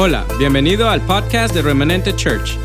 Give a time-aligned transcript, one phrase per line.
[0.00, 2.56] Hola, bienvenido al podcast de Remanente Church.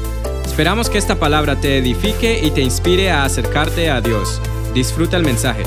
[0.46, 4.40] Esperamos que esta palabra te edifique y te inspire a acercarte a Dios.
[4.76, 5.64] Disfruta el mensaje.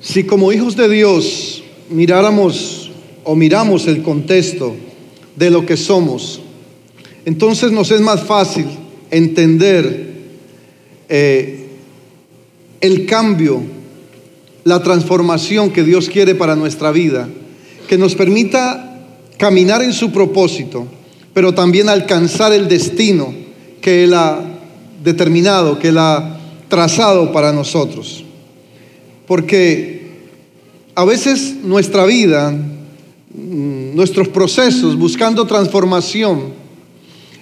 [0.00, 2.90] Si como hijos de Dios miráramos
[3.24, 4.74] o miramos el contexto
[5.36, 6.40] de lo que somos,
[7.26, 8.68] entonces nos es más fácil
[9.10, 10.14] entender
[11.10, 11.66] eh,
[12.80, 13.75] el cambio
[14.66, 17.28] la transformación que Dios quiere para nuestra vida,
[17.86, 18.98] que nos permita
[19.38, 20.88] caminar en su propósito,
[21.32, 23.32] pero también alcanzar el destino
[23.80, 24.40] que Él ha
[25.04, 28.24] determinado, que Él ha trazado para nosotros.
[29.28, 30.10] Porque
[30.96, 36.54] a veces nuestra vida, mm, nuestros procesos buscando transformación,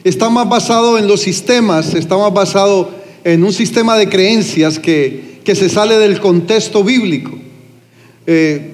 [0.04, 2.90] está más basado en los sistemas, está más basado
[3.24, 7.32] en un sistema de creencias que que se sale del contexto bíblico.
[8.26, 8.70] Eh,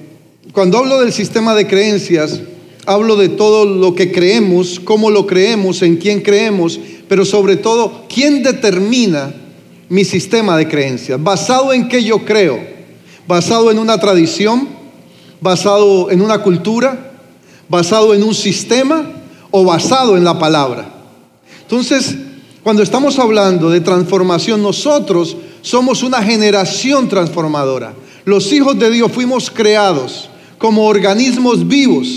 [0.53, 2.41] cuando hablo del sistema de creencias,
[2.85, 8.05] hablo de todo lo que creemos, cómo lo creemos, en quién creemos, pero sobre todo,
[8.07, 9.33] quién determina
[9.89, 12.59] mi sistema de creencias, basado en qué yo creo,
[13.27, 14.69] basado en una tradición,
[15.41, 17.11] basado en una cultura,
[17.67, 19.11] basado en un sistema
[19.51, 20.89] o basado en la palabra.
[21.61, 22.15] Entonces,
[22.63, 27.93] cuando estamos hablando de transformación, nosotros somos una generación transformadora.
[28.23, 32.07] Los hijos de Dios fuimos creados como organismos vivos.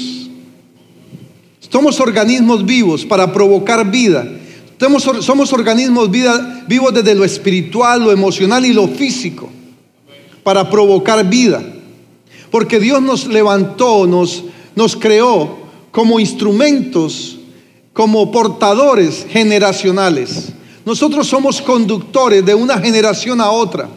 [1.71, 4.27] Somos organismos vivos para provocar vida.
[5.21, 9.49] Somos, organismos vivos desde lo espiritual, lo emocional y lo físico
[10.43, 11.63] para provocar vida.
[12.51, 14.45] Porque Dios nos levantó, nos,
[14.77, 15.59] nos creó
[15.91, 17.39] como instrumentos,
[17.95, 20.49] como portadores generacionales.
[20.85, 23.89] Nosotros somos conductores de una generación a otra.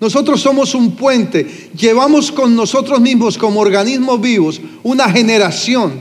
[0.00, 1.70] Nosotros somos un puente.
[1.76, 5.92] Llevamos con nosotros mismos como organismos vivos una generación,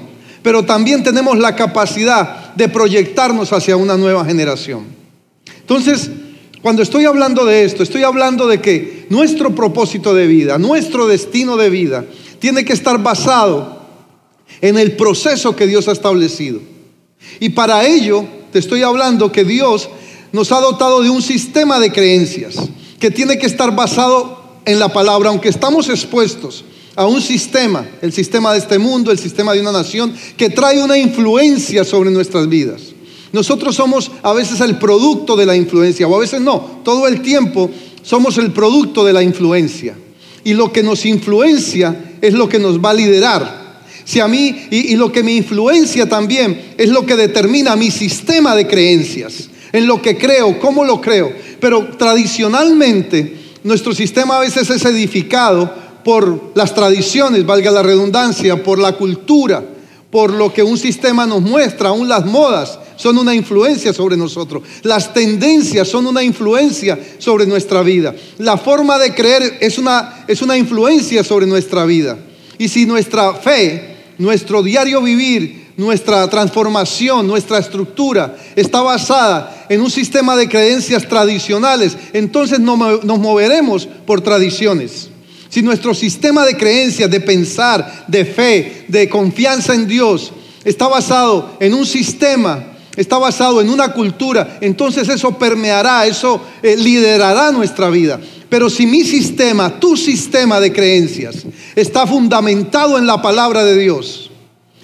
[0.41, 4.85] pero también tenemos la capacidad de proyectarnos hacia una nueva generación.
[5.59, 6.09] Entonces,
[6.62, 11.57] cuando estoy hablando de esto, estoy hablando de que nuestro propósito de vida, nuestro destino
[11.57, 12.06] de vida,
[12.39, 13.81] tiene que estar basado
[14.62, 16.72] en el proceso que Dios ha establecido.
[17.39, 19.89] Y para ello te estoy hablando que Dios
[20.31, 22.56] nos ha dotado de un sistema de creencias
[23.00, 26.63] que tiene que estar basado en la palabra, aunque estamos expuestos
[26.95, 30.81] a un sistema, el sistema de este mundo, el sistema de una nación, que trae
[30.81, 32.81] una influencia sobre nuestras vidas.
[33.31, 37.22] Nosotros somos a veces el producto de la influencia, o a veces no, todo el
[37.22, 37.69] tiempo
[38.03, 39.97] somos el producto de la influencia.
[40.44, 43.62] Y lo que nos influencia es lo que nos va a liderar.
[44.06, 48.56] Si a mí, y, lo que me influencia también es lo que determina mi sistema
[48.56, 51.31] de creencias en lo que creo, cómo lo creo.
[51.59, 58.78] Pero tradicionalmente nuestro sistema a veces es edificado por las tradiciones, valga la redundancia, por
[58.78, 59.63] la cultura,
[60.12, 64.62] por lo que un sistema nos muestra, aún las modas son una influencia sobre nosotros,
[64.84, 70.42] las tendencias son una influencia sobre nuestra vida, la forma de creer es una, es
[70.42, 72.18] una influencia sobre nuestra vida.
[72.59, 79.90] Y si nuestra fe, nuestro diario vivir, nuestra transformación, nuestra estructura está basada en un
[79.90, 85.09] sistema de creencias tradicionales, entonces nos moveremos por tradiciones.
[85.50, 90.31] Si nuestro sistema de creencias, de pensar, de fe, de confianza en Dios
[90.63, 96.76] está basado en un sistema, está basado en una cultura, entonces eso permeará, eso eh,
[96.78, 98.20] liderará nuestra vida.
[98.50, 101.44] Pero si mi sistema, tu sistema de creencias
[101.76, 104.30] está fundamentado en la palabra de Dios,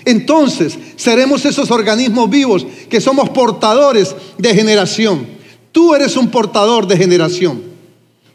[0.05, 5.27] entonces seremos esos organismos vivos que somos portadores de generación.
[5.71, 7.61] Tú eres un portador de generación.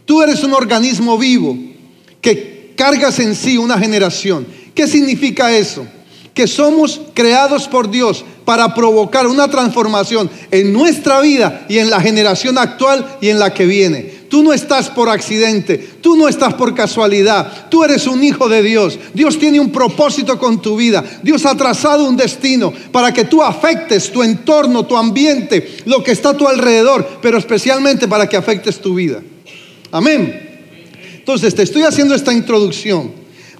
[0.04, 1.56] Tú eres un organismo vivo
[2.20, 4.46] que cargas en sí una generación.
[4.74, 5.86] ¿Qué significa eso?
[6.34, 12.00] Que somos creados por Dios para provocar una transformación en nuestra vida y en la
[12.00, 14.24] generación actual y en la que viene.
[14.28, 18.62] Tú no estás por accidente, tú no estás por casualidad, tú eres un hijo de
[18.62, 18.98] Dios.
[19.14, 21.04] Dios tiene un propósito con tu vida.
[21.22, 26.10] Dios ha trazado un destino para que tú afectes tu entorno, tu ambiente, lo que
[26.10, 29.22] está a tu alrededor, pero especialmente para que afectes tu vida.
[29.92, 30.50] Amén.
[31.14, 33.12] Entonces te estoy haciendo esta introducción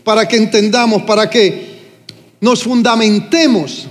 [0.02, 1.73] para que entendamos, para que
[2.44, 3.87] nos fundamentemos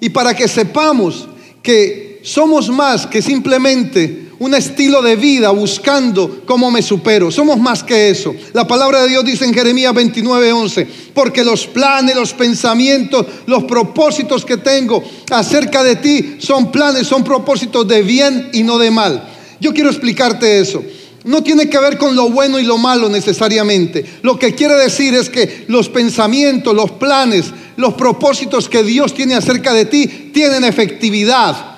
[0.00, 1.26] y para que sepamos
[1.60, 7.32] que somos más que simplemente un estilo de vida buscando cómo me supero.
[7.32, 8.32] Somos más que eso.
[8.52, 13.64] La palabra de Dios dice en Jeremías 29, 11, porque los planes, los pensamientos, los
[13.64, 15.02] propósitos que tengo
[15.32, 19.28] acerca de ti son planes, son propósitos de bien y no de mal.
[19.60, 20.84] Yo quiero explicarte eso.
[21.24, 24.04] No tiene que ver con lo bueno y lo malo necesariamente.
[24.22, 29.34] Lo que quiere decir es que los pensamientos, los planes, los propósitos que Dios tiene
[29.34, 31.76] acerca de ti tienen efectividad.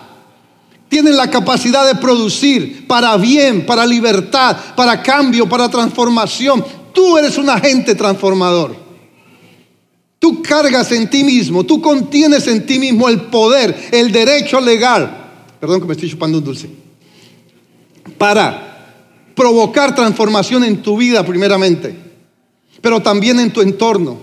[0.88, 6.64] Tienen la capacidad de producir para bien, para libertad, para cambio, para transformación.
[6.92, 8.76] Tú eres un agente transformador.
[10.18, 15.28] Tú cargas en ti mismo, tú contienes en ti mismo el poder, el derecho legal.
[15.58, 16.68] Perdón que me estoy chupando un dulce.
[18.18, 18.69] Para
[19.40, 21.96] provocar transformación en tu vida primeramente,
[22.82, 24.18] pero también en tu entorno.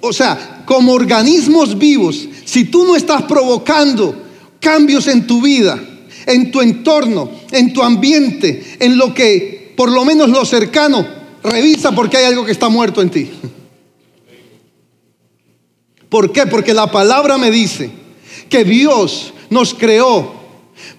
[0.00, 4.20] O sea, como organismos vivos, si tú no estás provocando
[4.58, 5.80] cambios en tu vida,
[6.26, 11.06] en tu entorno, en tu ambiente, en lo que, por lo menos lo cercano,
[11.44, 13.30] revisa porque hay algo que está muerto en ti.
[16.08, 16.48] ¿Por qué?
[16.48, 17.90] Porque la palabra me dice
[18.48, 20.41] que Dios nos creó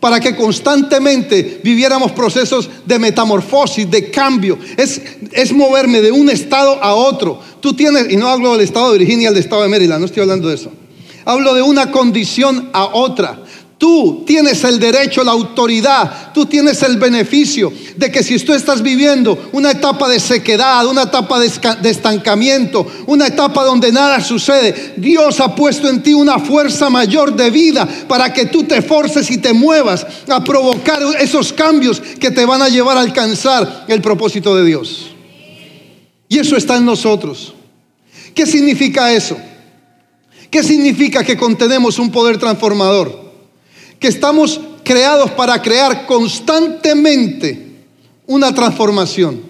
[0.03, 4.59] para que constantemente viviéramos procesos de metamorfosis, de cambio.
[4.75, 5.01] Es,
[5.31, 7.39] es moverme de un estado a otro.
[7.61, 10.23] Tú tienes, y no hablo del estado de Virginia, al estado de Maryland, no estoy
[10.23, 10.73] hablando de eso.
[11.23, 13.42] Hablo de una condición a otra.
[13.83, 18.81] Tú tienes el derecho, la autoridad, tú tienes el beneficio de que si tú estás
[18.81, 25.41] viviendo una etapa de sequedad, una etapa de estancamiento, una etapa donde nada sucede, Dios
[25.41, 29.39] ha puesto en ti una fuerza mayor de vida para que tú te forces y
[29.39, 34.55] te muevas a provocar esos cambios que te van a llevar a alcanzar el propósito
[34.55, 35.07] de Dios.
[36.29, 37.53] Y eso está en nosotros.
[38.33, 39.35] ¿Qué significa eso?
[40.49, 43.22] ¿Qué significa que contenemos un poder transformador?
[44.03, 47.85] Que estamos creados para crear constantemente
[48.27, 49.41] una transformación.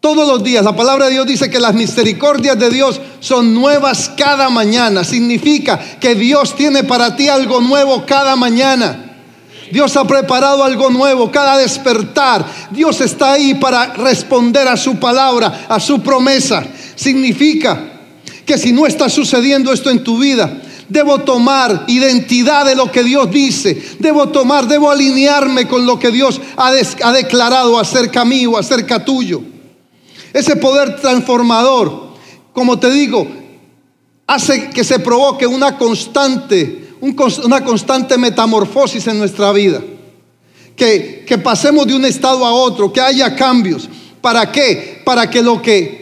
[0.00, 4.10] Todos los días, la palabra de Dios dice que las misericordias de Dios son nuevas
[4.16, 5.04] cada mañana.
[5.04, 9.20] Significa que Dios tiene para ti algo nuevo cada mañana.
[9.70, 12.44] Dios ha preparado algo nuevo cada despertar.
[12.72, 16.64] Dios está ahí para responder a su palabra, a su promesa.
[16.96, 17.84] Significa
[18.44, 20.60] que si no está sucediendo esto en tu vida,
[20.90, 23.80] Debo tomar identidad de lo que Dios dice.
[24.00, 26.72] Debo tomar, debo alinearme con lo que Dios ha,
[27.02, 29.40] ha declarado acerca mío, acerca tuyo.
[30.32, 32.10] Ese poder transformador,
[32.52, 33.26] como te digo,
[34.26, 39.80] hace que se provoque una constante, una constante metamorfosis en nuestra vida.
[40.74, 43.88] Que, que pasemos de un estado a otro, que haya cambios.
[44.20, 45.02] ¿Para qué?
[45.04, 45.99] Para que lo que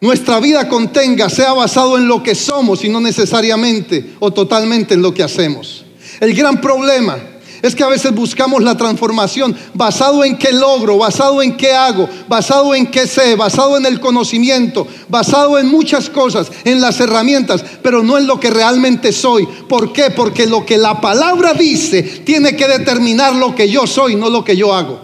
[0.00, 5.02] nuestra vida contenga sea basado en lo que somos y no necesariamente o totalmente en
[5.02, 5.84] lo que hacemos.
[6.20, 7.18] El gran problema
[7.62, 12.08] es que a veces buscamos la transformación basado en qué logro, basado en qué hago,
[12.26, 17.62] basado en qué sé, basado en el conocimiento, basado en muchas cosas, en las herramientas,
[17.82, 19.46] pero no en lo que realmente soy.
[19.68, 20.10] ¿Por qué?
[20.10, 24.42] Porque lo que la palabra dice tiene que determinar lo que yo soy, no lo
[24.44, 25.00] que yo hago.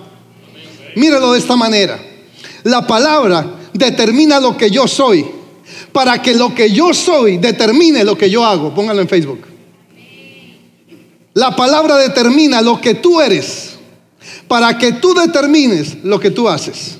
[0.95, 2.01] Míralo de esta manera.
[2.63, 5.27] La palabra determina lo que yo soy,
[5.93, 8.75] para que lo que yo soy determine lo que yo hago.
[8.75, 9.41] Póngalo en Facebook.
[11.35, 13.77] La palabra determina lo que tú eres,
[14.49, 16.99] para que tú determines lo que tú haces.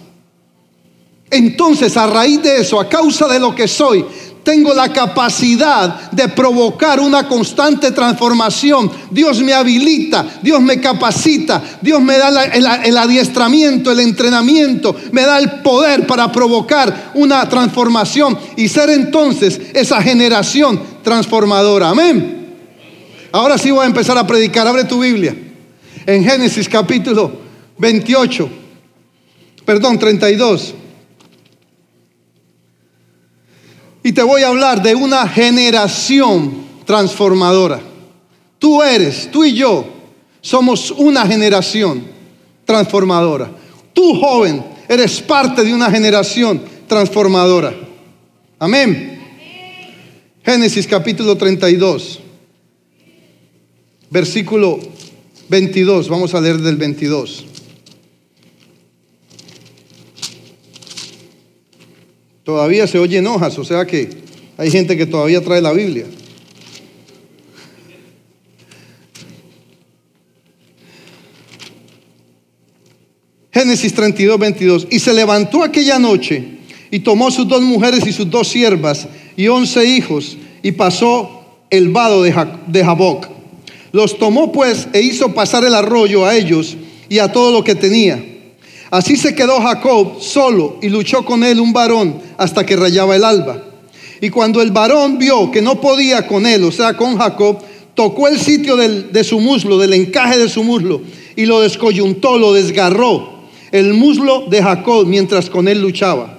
[1.31, 4.05] Entonces, a raíz de eso, a causa de lo que soy,
[4.47, 8.89] tengo la capacidad de provocar una constante transformación.
[9.11, 15.39] Dios me habilita, Dios me capacita, Dios me da el, adiestramiento, el entrenamiento, me da
[15.41, 21.89] el poder para provocar una transformación y ser entonces esa generación transformadora.
[21.89, 22.55] Amén.
[23.33, 24.65] Ahora sí voy a empezar a predicar.
[24.69, 25.35] Abre tu Biblia.
[26.07, 27.33] En Génesis capítulo
[27.79, 28.49] 28,
[29.65, 30.86] perdón, 32.
[34.07, 37.81] Y te voy a hablar de una generación transformadora.
[38.57, 39.85] Tú eres, tú y yo,
[40.41, 42.05] somos una generación
[42.65, 43.51] transformadora.
[43.93, 47.75] Tú joven, eres parte de una generación transformadora.
[48.61, 49.21] Amén.
[50.45, 52.21] Génesis capítulo 32,
[54.09, 54.79] versículo
[55.49, 56.09] 22.
[56.09, 57.45] Vamos a leer del 22.
[62.47, 64.09] Todavía se oyen hojas, o sea que
[64.57, 66.07] hay gente que todavía trae la Biblia.
[73.51, 74.87] Génesis 32, 22.
[74.93, 76.61] Y se levantó aquella noche
[76.93, 81.89] y tomó sus dos mujeres y sus dos siervas y once hijos y pasó el
[81.89, 82.33] vado de,
[82.85, 83.27] Jaboc.
[83.91, 86.77] Los tomó pues e hizo pasar el arroyo a ellos
[87.09, 88.36] y a todo lo que tenía
[88.97, 93.25] Así se quedó Jacob solo y luchó con él un varón hasta que rayaba el
[93.25, 93.63] alba.
[94.23, 97.59] Y cuando el varón vio que no podía con él, o sea, con Jacob,
[97.95, 101.03] tocó el sitio de su muslo, del encaje de su muslo,
[101.37, 103.37] y lo descoyuntó, lo desgarró.
[103.71, 106.39] el muslo de Jacob mientras con él luchaba.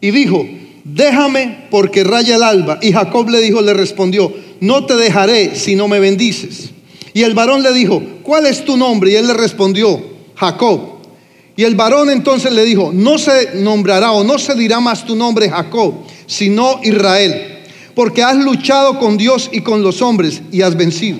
[0.00, 0.46] Y dijo,
[0.84, 2.78] déjame porque raya el alba.
[2.82, 6.70] Y Jacob le dijo, le respondió, no te dejaré si no me bendices.
[7.14, 9.10] Y el varón le dijo, ¿cuál es tu nombre?
[9.10, 10.00] Y él le respondió,
[10.36, 10.95] Jacob.
[11.56, 15.16] Y el varón entonces le dijo, no se nombrará o no se dirá más tu
[15.16, 15.94] nombre Jacob,
[16.26, 17.62] sino Israel,
[17.94, 21.18] porque has luchado con Dios y con los hombres y has vencido.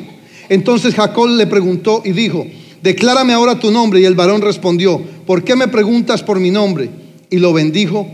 [0.50, 2.46] Entonces Jacob le preguntó y dijo,
[2.82, 4.00] declárame ahora tu nombre.
[4.00, 6.90] Y el varón respondió, ¿por qué me preguntas por mi nombre?
[7.30, 8.06] Y lo bendijo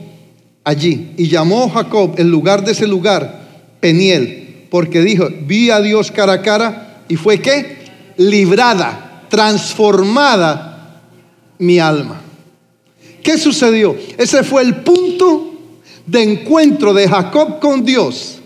[0.63, 1.13] allí.
[1.17, 3.43] Y llamó Jacob el lugar de ese lugar
[3.81, 7.79] Peniel, porque dijo, vi a Dios cara a cara y fue que
[8.17, 10.72] librada, transformada
[11.63, 12.21] mi alma.
[13.23, 13.97] ¿Qué sucedió?
[14.19, 15.55] Ese fue el punto
[16.05, 18.41] de encuentro de Jacob con Dios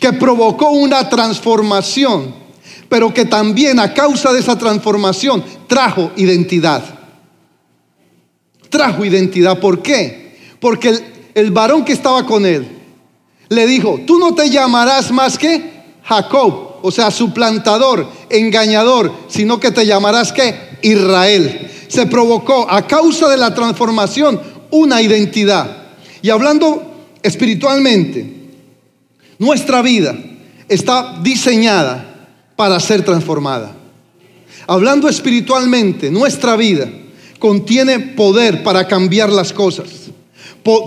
[0.00, 2.34] que provocó una transformación,
[2.88, 6.82] pero que también a causa de esa transformación trajo identidad.
[8.70, 9.60] Trajo identidad.
[9.60, 10.38] ¿Por qué?
[10.58, 10.98] Porque
[11.34, 12.66] el, varón que estaba con él
[13.50, 15.70] le dijo, tú no te llamarás más que
[16.02, 23.28] Jacob, o sea, suplantador, engañador, sino que te llamarás que Israel se provocó a causa
[23.28, 25.84] de la transformación una identidad.
[26.22, 28.26] Y hablando espiritualmente,
[29.38, 30.16] nuestra vida
[30.68, 33.74] está diseñada para ser transformada.
[34.66, 36.90] Hablando espiritualmente, nuestra vida
[37.38, 39.88] contiene poder para cambiar las cosas.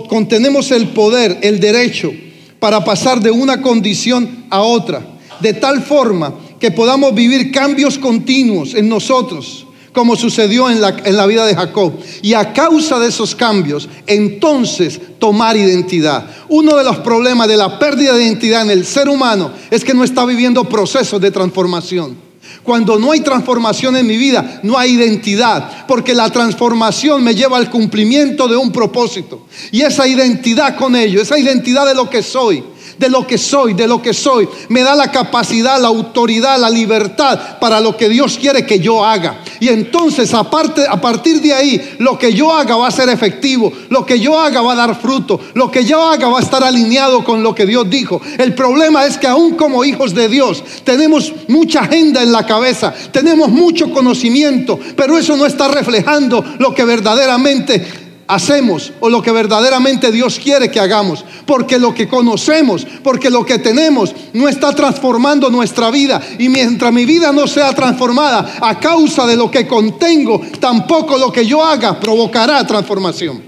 [0.08, 2.12] contenemos el poder, el derecho
[2.58, 5.06] para pasar de una condición a otra,
[5.38, 11.16] de tal forma que podamos vivir cambios continuos en nosotros como sucedió en la, en
[11.16, 11.94] la, vida de Jacob.
[12.22, 16.26] Y a causa de esos cambios, entonces tomar identidad.
[16.48, 19.94] Uno de los problemas de la pérdida de identidad en el ser humano es que
[19.94, 22.28] no está viviendo procesos de transformación.
[22.62, 27.56] Cuando no hay transformación en mi vida, no hay identidad, porque la transformación me lleva
[27.56, 29.46] al cumplimiento de un propósito.
[29.72, 32.62] Y esa identidad con ello, esa identidad de lo que soy,
[32.98, 34.48] de lo que soy, de lo que soy.
[34.68, 39.04] Me da la capacidad, la autoridad, la libertad para lo que Dios quiere que yo
[39.04, 39.42] haga.
[39.60, 43.72] Y entonces aparte, a partir de ahí, lo que yo haga va a ser efectivo,
[43.88, 46.62] lo que yo haga va a dar fruto, lo que yo haga va a estar
[46.62, 48.20] alineado con lo que Dios dijo.
[48.38, 52.92] El problema es que aún como hijos de Dios tenemos mucha agenda en la cabeza,
[53.12, 59.32] tenemos mucho conocimiento, pero eso no está reflejando lo que verdaderamente hacemos o lo que
[59.32, 61.24] verdaderamente Dios quiere que hagamos.
[61.46, 66.20] Porque lo que conocemos, porque lo que tenemos no está transformando nuestra vida.
[66.38, 71.32] Y mientras mi vida no sea transformada a causa de lo que contengo, tampoco lo
[71.32, 73.42] que yo haga provocará transformación.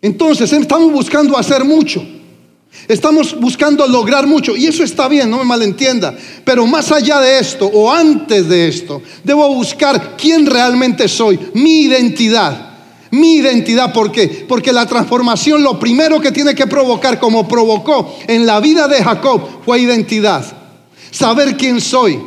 [0.00, 2.04] Entonces estamos buscando hacer mucho.
[2.88, 6.16] Estamos buscando lograr mucho y eso está bien, no me malentienda.
[6.44, 11.82] Pero más allá de esto o antes de esto, debo buscar quién realmente soy, mi
[11.82, 12.70] identidad.
[13.12, 14.46] Mi identidad, ¿por qué?
[14.48, 19.04] Porque la transformación lo primero que tiene que provocar, como provocó en la vida de
[19.04, 20.42] Jacob, fue identidad.
[21.10, 22.18] Saber quién soy,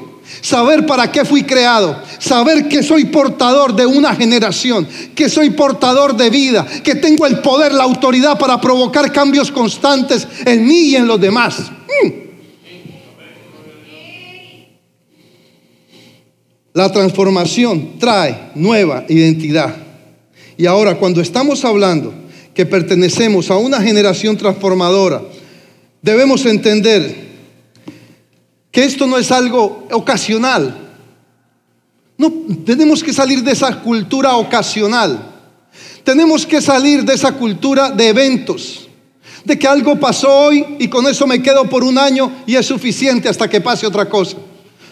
[0.41, 6.15] saber para qué fui creado, saber que soy portador de una generación, que soy portador
[6.15, 10.95] de vida, que tengo el poder, la autoridad para provocar cambios constantes en mí y
[10.95, 11.71] en los demás.
[12.03, 12.25] Mm.
[16.73, 19.75] La transformación trae nueva identidad.
[20.57, 22.13] Y ahora cuando estamos hablando
[22.53, 25.21] que pertenecemos a una generación transformadora,
[26.01, 27.25] debemos entender
[28.71, 30.84] que esto no es algo ocasional.
[32.17, 32.31] No,
[32.65, 35.33] tenemos que salir de esa cultura ocasional.
[36.03, 38.87] Tenemos que salir de esa cultura de eventos.
[39.43, 42.65] De que algo pasó hoy y con eso me quedo por un año y es
[42.65, 44.37] suficiente hasta que pase otra cosa.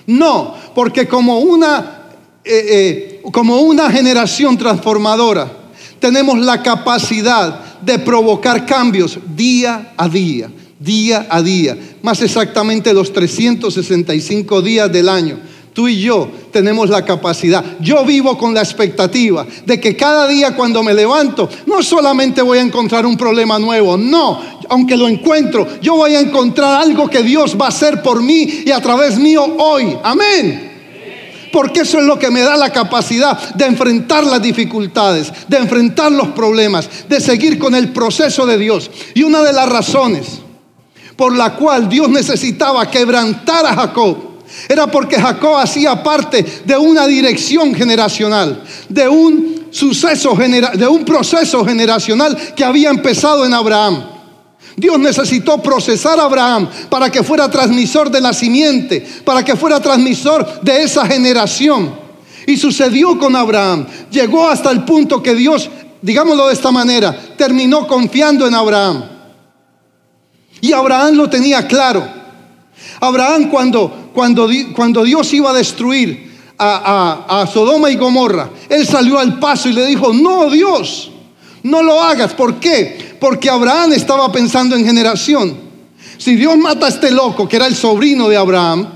[0.06, 2.10] No, porque como una,
[2.44, 5.52] eh, eh, como una generación transformadora,
[6.00, 10.50] tenemos la capacidad de provocar cambios día a día
[10.84, 15.40] día a día, más exactamente los 365 días del año.
[15.74, 17.64] Tú y yo tenemos la capacidad.
[17.80, 22.60] Yo vivo con la expectativa de que cada día cuando me levanto, no solamente voy
[22.60, 24.40] a encontrar un problema nuevo, no,
[24.70, 28.64] aunque lo encuentro, yo voy a encontrar algo que Dios va a hacer por mí
[28.66, 29.98] y a través mío hoy.
[30.04, 30.70] Amén
[31.52, 36.12] porque eso es lo que me da la capacidad de enfrentar las dificultades, de enfrentar
[36.12, 38.90] los problemas, de seguir con el proceso de Dios.
[39.14, 40.42] Y una de las razones
[41.16, 44.33] por la cual Dios necesitaba quebrantar a Jacob
[44.68, 51.66] era porque Jacob hacía parte de una dirección generacional, de un suceso de un proceso
[51.66, 54.14] generacional que había empezado en Abraham.
[54.76, 59.80] Dios necesitó procesar a Abraham para que fuera transmisor de la simiente, para que fuera
[59.80, 62.02] transmisor de esa generación.
[62.46, 63.86] Y sucedió con Abraham.
[64.12, 65.70] Llegó hasta el punto que Dios,
[66.02, 69.06] digámoslo de esta manera, terminó confiando en Abraham.
[70.60, 72.23] Y Abraham lo tenía claro.
[73.00, 79.20] Abraham cuando, cuando, cuando Dios iba a destruir a, a Sodoma y Gomorra, él salió
[79.20, 81.12] al paso y le dijo, no Dios,
[81.64, 82.34] no lo hagas.
[82.34, 83.18] ¿Por qué?
[83.20, 85.58] Porque Abraham estaba pensando en generación.
[86.18, 88.88] Si Dios mata a este loco, que era el sobrino de Abraham,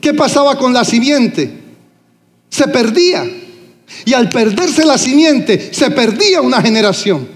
[0.00, 1.50] ¿qué pasaba con la simiente?
[2.48, 3.24] Se perdía.
[4.04, 7.26] Y al perderse la simiente, se perdía una generación.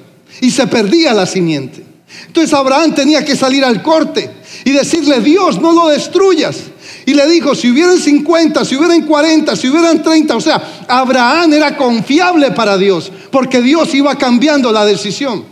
[0.40, 1.85] Y se perdía la simiente.
[2.26, 4.31] Entonces Abraham tenía que salir al corte
[4.64, 6.57] y decirle, Dios, no lo destruyas.
[7.04, 11.52] Y le dijo, si hubieran 50, si hubieran 40, si hubieran 30, o sea, Abraham
[11.54, 15.45] era confiable para Dios, porque Dios iba cambiando la decisión.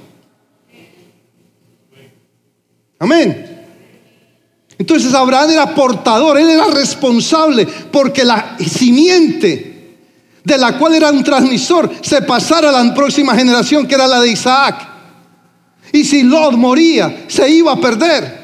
[2.99, 3.47] Amén.
[4.79, 9.99] Entonces Abraham era portador, él era responsable, porque la simiente
[10.45, 14.21] de la cual era un transmisor se pasara a la próxima generación, que era la
[14.21, 14.88] de Isaac.
[15.93, 18.39] Y si Lot moría, se iba a perder.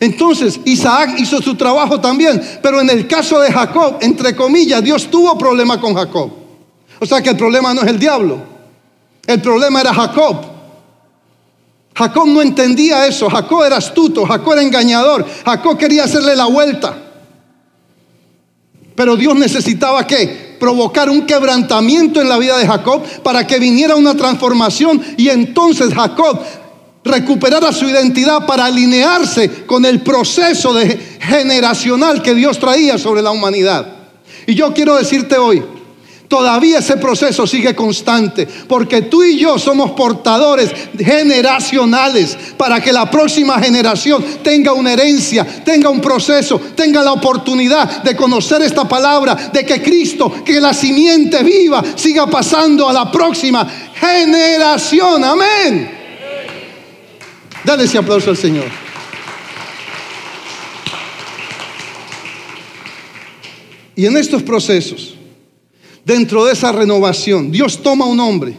[0.00, 5.10] Entonces Isaac hizo su trabajo también, pero en el caso de Jacob, entre comillas, Dios
[5.10, 6.32] tuvo problema con Jacob.
[6.98, 8.38] O sea que el problema no es el diablo,
[9.26, 10.36] el problema era Jacob.
[11.94, 16.96] Jacob no entendía eso, Jacob era astuto, Jacob era engañador, Jacob quería hacerle la vuelta.
[18.94, 23.96] Pero Dios necesitaba que provocar un quebrantamiento en la vida de Jacob para que viniera
[23.96, 26.38] una transformación y entonces Jacob
[27.04, 33.30] recuperara su identidad para alinearse con el proceso de generacional que Dios traía sobre la
[33.30, 33.86] humanidad.
[34.46, 35.62] Y yo quiero decirte hoy,
[36.28, 43.10] todavía ese proceso sigue constante, porque tú y yo somos portadores generacionales para que la
[43.10, 49.50] próxima generación tenga una herencia, tenga un proceso, tenga la oportunidad de conocer esta palabra,
[49.52, 55.24] de que Cristo, que la simiente viva, siga pasando a la próxima generación.
[55.24, 55.99] Amén.
[57.64, 58.66] Dale ese aplauso al Señor.
[63.94, 65.14] Y en estos procesos,
[66.04, 68.54] dentro de esa renovación, Dios toma un hombre,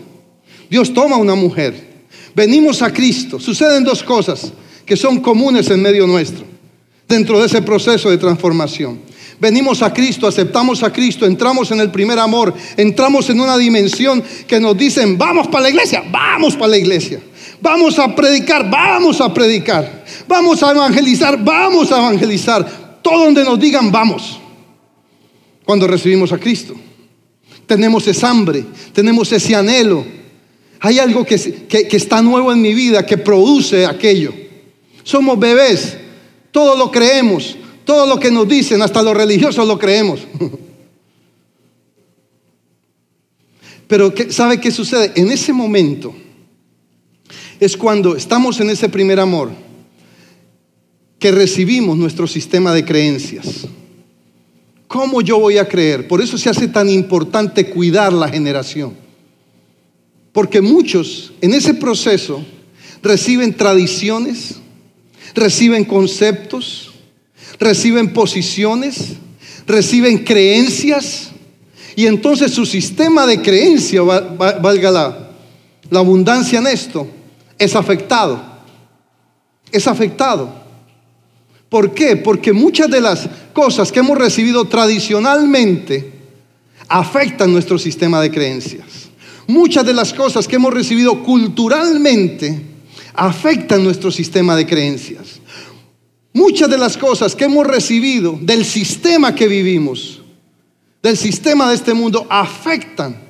[0.69, 1.89] Dios toma una mujer.
[2.35, 3.39] Venimos a Cristo.
[3.39, 4.53] Suceden dos cosas
[4.85, 6.45] que son comunes en medio nuestro,
[7.07, 9.01] dentro de ese proceso de transformación.
[9.39, 14.23] Venimos a Cristo, aceptamos a Cristo, entramos en el primer amor, entramos en una dimensión
[14.47, 17.19] que nos dicen, vamos para la iglesia, vamos para la iglesia.
[17.61, 20.03] Vamos a predicar, vamos a predicar.
[20.27, 22.99] Vamos a evangelizar, vamos a evangelizar.
[23.03, 24.39] Todo donde nos digan, vamos.
[25.63, 26.73] Cuando recibimos a Cristo.
[27.67, 30.03] Tenemos esa hambre, tenemos ese anhelo.
[30.79, 34.33] Hay algo que, que está nuevo en mi vida que produce aquello.
[35.03, 35.97] Somos bebés,
[36.51, 40.21] todo lo creemos, todo lo que nos dicen, hasta los religiosos lo creemos.
[43.87, 45.11] Pero ¿sabe qué sucede?
[45.15, 46.15] En ese momento
[47.61, 49.51] es cuando estamos en ese primer amor
[51.19, 53.67] que recibimos nuestro sistema de creencias.
[54.87, 56.07] ¿Cómo yo voy a creer?
[56.07, 58.95] Por eso se hace tan importante cuidar la generación.
[60.33, 62.43] Porque muchos en ese proceso
[63.03, 64.55] reciben tradiciones,
[65.35, 66.91] reciben conceptos,
[67.59, 69.17] reciben posiciones,
[69.67, 71.29] reciben creencias,
[71.95, 75.31] y entonces su sistema de creencia, valga la,
[75.91, 77.20] la abundancia en esto,
[77.61, 78.41] es afectado.
[79.71, 80.51] Es afectado.
[81.69, 82.17] ¿Por qué?
[82.17, 86.11] Porque muchas de las cosas que hemos recibido tradicionalmente
[86.87, 89.09] afectan nuestro sistema de creencias.
[89.45, 92.65] Muchas de las cosas que hemos recibido culturalmente
[93.13, 95.39] afectan nuestro sistema de creencias.
[96.33, 100.21] Muchas de las cosas que hemos recibido del sistema que vivimos,
[101.03, 103.21] del sistema de este mundo, afectan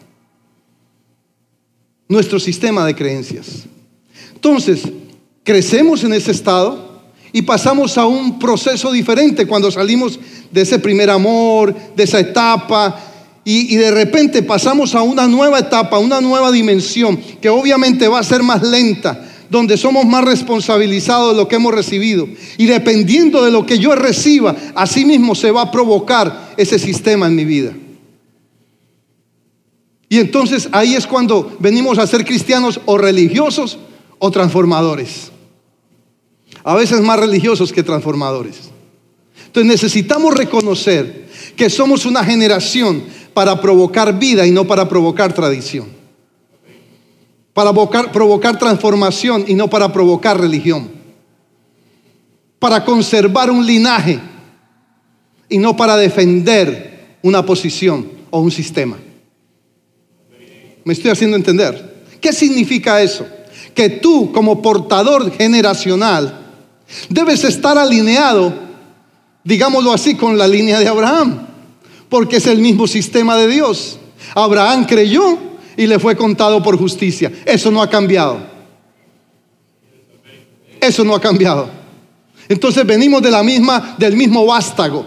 [2.07, 3.67] nuestro sistema de creencias.
[4.43, 4.81] Entonces,
[5.43, 11.11] crecemos en ese estado y pasamos a un proceso diferente cuando salimos de ese primer
[11.11, 12.99] amor, de esa etapa,
[13.45, 18.23] y, de repente pasamos a una nueva etapa, una nueva dimensión, que obviamente va a
[18.23, 22.27] ser más lenta, donde somos más responsabilizados de lo que hemos recibido.
[22.57, 27.27] Y dependiendo de lo que yo reciba, así mismo se va a provocar ese sistema
[27.27, 27.73] en mi vida.
[30.09, 33.77] Y entonces ahí es cuando venimos a ser cristianos o religiosos
[34.23, 35.31] o transformadores.
[36.63, 38.69] A veces más religiosos que transformadores.
[39.47, 43.03] Entonces necesitamos reconocer que somos una generación
[43.33, 45.87] para provocar vida y no para provocar tradición.
[47.53, 50.91] Para provocar, provocar transformación y no para provocar religión.
[52.59, 54.19] Para conservar un linaje
[55.49, 58.99] y no para defender una posición o un sistema.
[60.83, 62.05] ¿Me estoy haciendo entender?
[62.21, 63.25] ¿Qué significa eso?
[63.73, 66.39] Que tú como portador generacional
[67.09, 68.53] debes estar alineado,
[69.43, 71.47] digámoslo así, con la línea de Abraham,
[72.09, 73.97] porque es el mismo sistema de Dios.
[74.35, 75.37] Abraham creyó
[75.77, 77.31] y le fue contado por justicia.
[77.45, 78.39] Eso no ha cambiado.
[80.79, 81.69] Eso no ha cambiado.
[82.49, 85.05] Entonces venimos de la misma, del mismo vástago,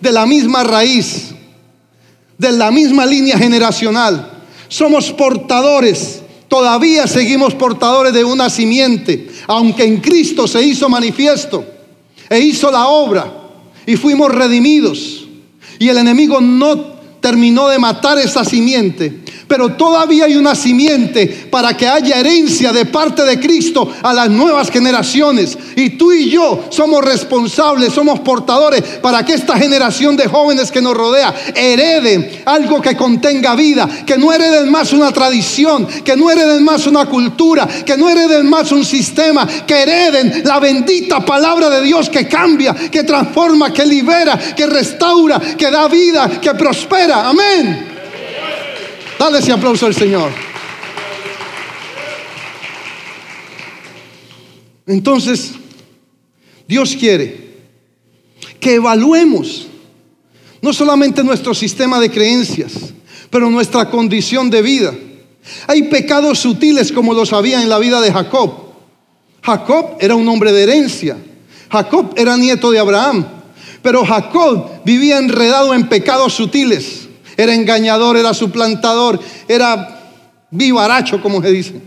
[0.00, 1.34] de la misma raíz,
[2.36, 4.44] de la misma línea generacional.
[4.68, 11.64] Somos portadores, todavía seguimos portadores de una simiente, aunque en Cristo se hizo manifiesto
[12.28, 13.32] e hizo la obra
[13.86, 15.26] y fuimos redimidos.
[15.78, 21.76] Y el enemigo no terminó de matar esa simiente, pero todavía hay una simiente para
[21.76, 25.56] que haya herencia de parte de Cristo a las nuevas generaciones.
[25.74, 30.82] Y tú y yo somos responsables, somos portadores para que esta generación de jóvenes que
[30.82, 36.30] nos rodea hereden algo que contenga vida, que no hereden más una tradición, que no
[36.30, 41.70] hereden más una cultura, que no hereden más un sistema, que hereden la bendita palabra
[41.70, 47.28] de Dios que cambia, que transforma, que libera, que restaura, que da vida, que prospera.
[47.28, 47.97] Amén.
[49.18, 50.30] Dale ese aplauso al Señor.
[54.86, 55.52] Entonces,
[56.66, 57.48] Dios quiere
[58.60, 59.66] que evaluemos
[60.62, 62.72] no solamente nuestro sistema de creencias,
[63.30, 64.94] pero nuestra condición de vida.
[65.66, 68.52] Hay pecados sutiles como los había en la vida de Jacob.
[69.42, 71.16] Jacob era un hombre de herencia.
[71.70, 73.26] Jacob era nieto de Abraham.
[73.82, 77.07] Pero Jacob vivía enredado en pecados sutiles
[77.38, 79.96] era engañador, era suplantador, era
[80.50, 81.80] vivaracho, como se dice.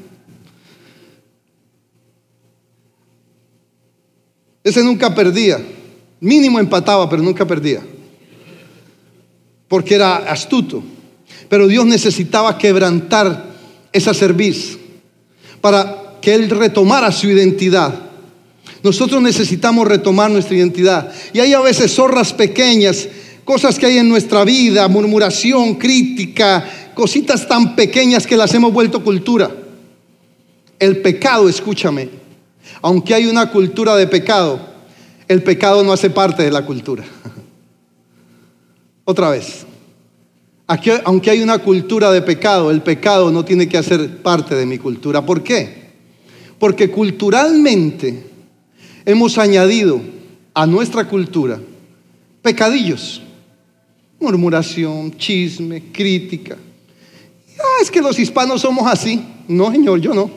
[4.63, 5.59] Ese nunca perdía.
[6.21, 7.81] Mínimo empataba, pero nunca perdía.
[9.67, 10.81] Porque era astuto.
[11.49, 13.51] Pero Dios necesitaba quebrantar
[13.91, 14.77] esa cerviz
[15.59, 17.93] para que Él retomara su identidad.
[18.83, 21.11] Nosotros necesitamos retomar nuestra identidad.
[21.33, 23.09] Y hay a veces zorras pequeñas
[23.43, 29.03] cosas que hay en nuestra vida, murmuración, crítica, cositas tan pequeñas que las hemos vuelto
[29.03, 29.51] cultura.
[30.79, 32.09] El pecado, escúchame,
[32.81, 34.59] aunque hay una cultura de pecado,
[35.27, 37.03] el pecado no hace parte de la cultura.
[39.05, 39.65] Otra vez,
[40.71, 44.65] Aquí, aunque hay una cultura de pecado, el pecado no tiene que hacer parte de
[44.65, 45.25] mi cultura.
[45.25, 45.91] ¿Por qué?
[46.57, 48.23] Porque culturalmente
[49.03, 49.99] hemos añadido
[50.53, 51.59] a nuestra cultura
[52.41, 53.21] pecadillos
[54.21, 56.55] murmuración, chisme, crítica.
[57.59, 59.21] Ah, es que los hispanos somos así.
[59.47, 60.29] No, Señor, yo no.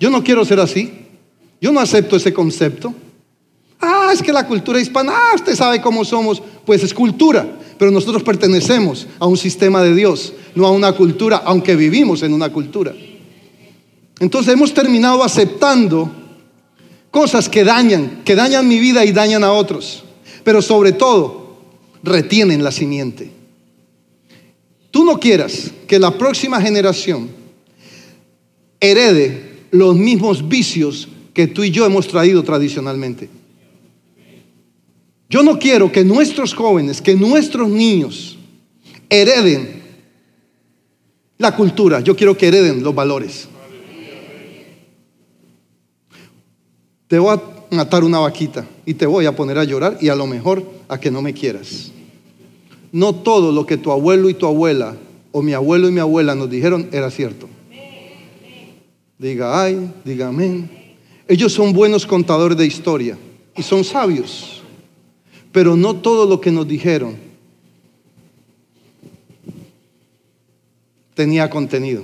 [0.00, 0.90] Yo no quiero ser así.
[1.60, 2.92] Yo no acepto ese concepto.
[3.80, 6.42] Ah, es que la cultura hispana, ah, usted sabe cómo somos.
[6.64, 7.46] Pues es cultura,
[7.78, 12.32] pero nosotros pertenecemos a un sistema de Dios, no a una cultura, aunque vivimos en
[12.32, 12.94] una cultura.
[14.18, 16.10] Entonces hemos terminado aceptando
[17.10, 20.04] cosas que dañan, que dañan mi vida y dañan a otros.
[20.44, 21.49] Pero sobre todo,
[22.02, 23.30] retienen la simiente.
[24.90, 27.28] Tú no quieras que la próxima generación
[28.80, 33.28] herede los mismos vicios que tú y yo hemos traído tradicionalmente.
[35.28, 38.36] Yo no quiero que nuestros jóvenes, que nuestros niños
[39.08, 39.80] hereden
[41.38, 43.48] la cultura, yo quiero que hereden los valores.
[47.06, 50.14] Te voy a matar una vaquita y te voy a poner a llorar y a
[50.14, 51.92] lo mejor a que no me quieras.
[52.92, 54.96] No todo lo que tu abuelo y tu abuela
[55.32, 57.48] o mi abuelo y mi abuela nos dijeron era cierto.
[59.18, 60.68] Diga ay, diga amén.
[61.28, 63.16] Ellos son buenos contadores de historia
[63.56, 64.62] y son sabios,
[65.52, 67.16] pero no todo lo que nos dijeron
[71.14, 72.02] tenía contenido.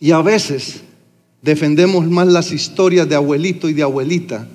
[0.00, 0.82] Y a veces
[1.42, 4.46] defendemos más las historias de abuelito y de abuelita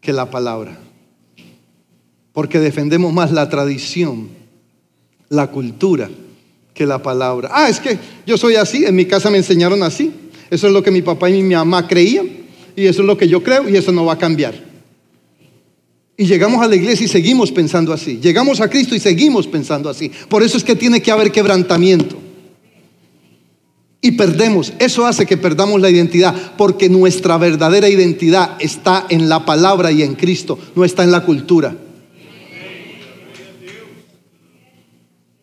[0.00, 0.78] que la palabra.
[2.32, 4.28] Porque defendemos más la tradición,
[5.28, 6.10] la cultura,
[6.74, 7.50] que la palabra.
[7.52, 10.12] Ah, es que yo soy así, en mi casa me enseñaron así.
[10.50, 12.28] Eso es lo que mi papá y mi mamá creían.
[12.76, 14.54] Y eso es lo que yo creo y eso no va a cambiar.
[16.18, 18.18] Y llegamos a la iglesia y seguimos pensando así.
[18.22, 20.10] Llegamos a Cristo y seguimos pensando así.
[20.28, 22.25] Por eso es que tiene que haber quebrantamiento
[24.06, 24.72] y perdemos.
[24.78, 30.02] Eso hace que perdamos la identidad, porque nuestra verdadera identidad está en la palabra y
[30.02, 31.76] en Cristo, no está en la cultura.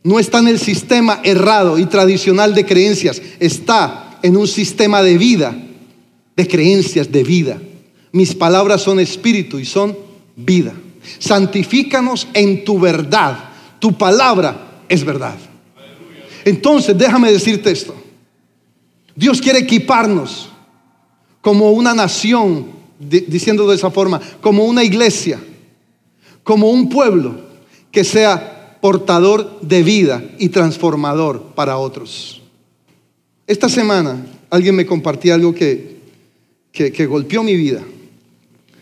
[0.05, 5.17] No está en el sistema errado y tradicional de creencias, está en un sistema de
[5.17, 5.53] vida,
[6.37, 7.61] de creencias, de vida.
[8.13, 9.97] Mis palabras son espíritu y son
[10.37, 10.73] vida.
[11.19, 13.37] santifícanos en tu verdad.
[13.79, 15.35] Tu palabra es verdad.
[16.45, 18.02] Entonces, déjame decirte esto.
[19.15, 20.49] Dios quiere equiparnos
[21.41, 22.67] como una nación,
[22.99, 25.43] diciendo de esa forma, como una iglesia,
[26.43, 27.35] como un pueblo
[27.91, 32.41] que sea portador de vida y transformador para otros.
[33.45, 35.97] Esta semana alguien me compartía algo que,
[36.71, 37.81] que, golpeó mi vida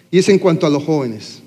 [0.09, 1.40] y es en cuanto a los jóvenes.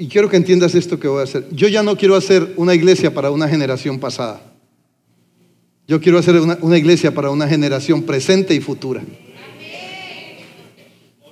[0.00, 1.46] Y quiero que entiendas esto que voy a hacer.
[1.52, 4.40] Yo ya no quiero hacer una iglesia para una generación pasada.
[5.86, 9.02] Yo quiero hacer una, iglesia para una generación presente y futura.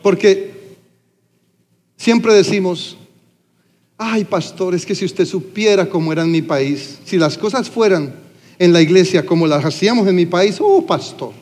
[0.02, 0.52] Porque
[1.96, 2.98] siempre decimos,
[3.96, 7.70] ay pastor, es que si usted supiera cómo era en mi país, si las cosas
[7.70, 8.16] fueran
[8.58, 11.32] en la iglesia como las hacíamos en mi país, oh pastor,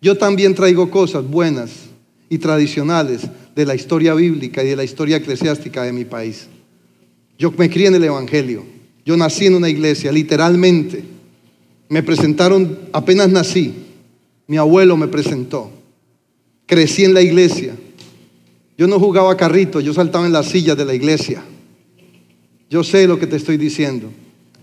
[0.00, 1.72] yo también traigo cosas buenas
[2.28, 3.22] y tradicionales
[3.54, 6.48] de la historia bíblica y de la historia eclesiástica de mi país.
[7.38, 8.64] Yo me crié en el Evangelio.
[9.04, 11.04] Yo nací en una iglesia, literalmente.
[11.88, 13.74] Me presentaron, apenas nací,
[14.46, 15.70] mi abuelo me presentó.
[16.66, 17.74] Crecí en la iglesia.
[18.78, 21.42] Yo no jugaba carrito, yo saltaba en las sillas de la iglesia.
[22.70, 24.10] Yo sé lo que te estoy diciendo.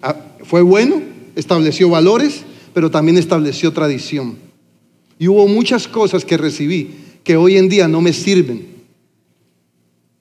[0.01, 1.01] Ah, fue bueno,
[1.35, 2.41] estableció valores,
[2.73, 4.37] pero también estableció tradición.
[5.19, 6.91] Y hubo muchas cosas que recibí
[7.23, 8.68] que hoy en día no me sirven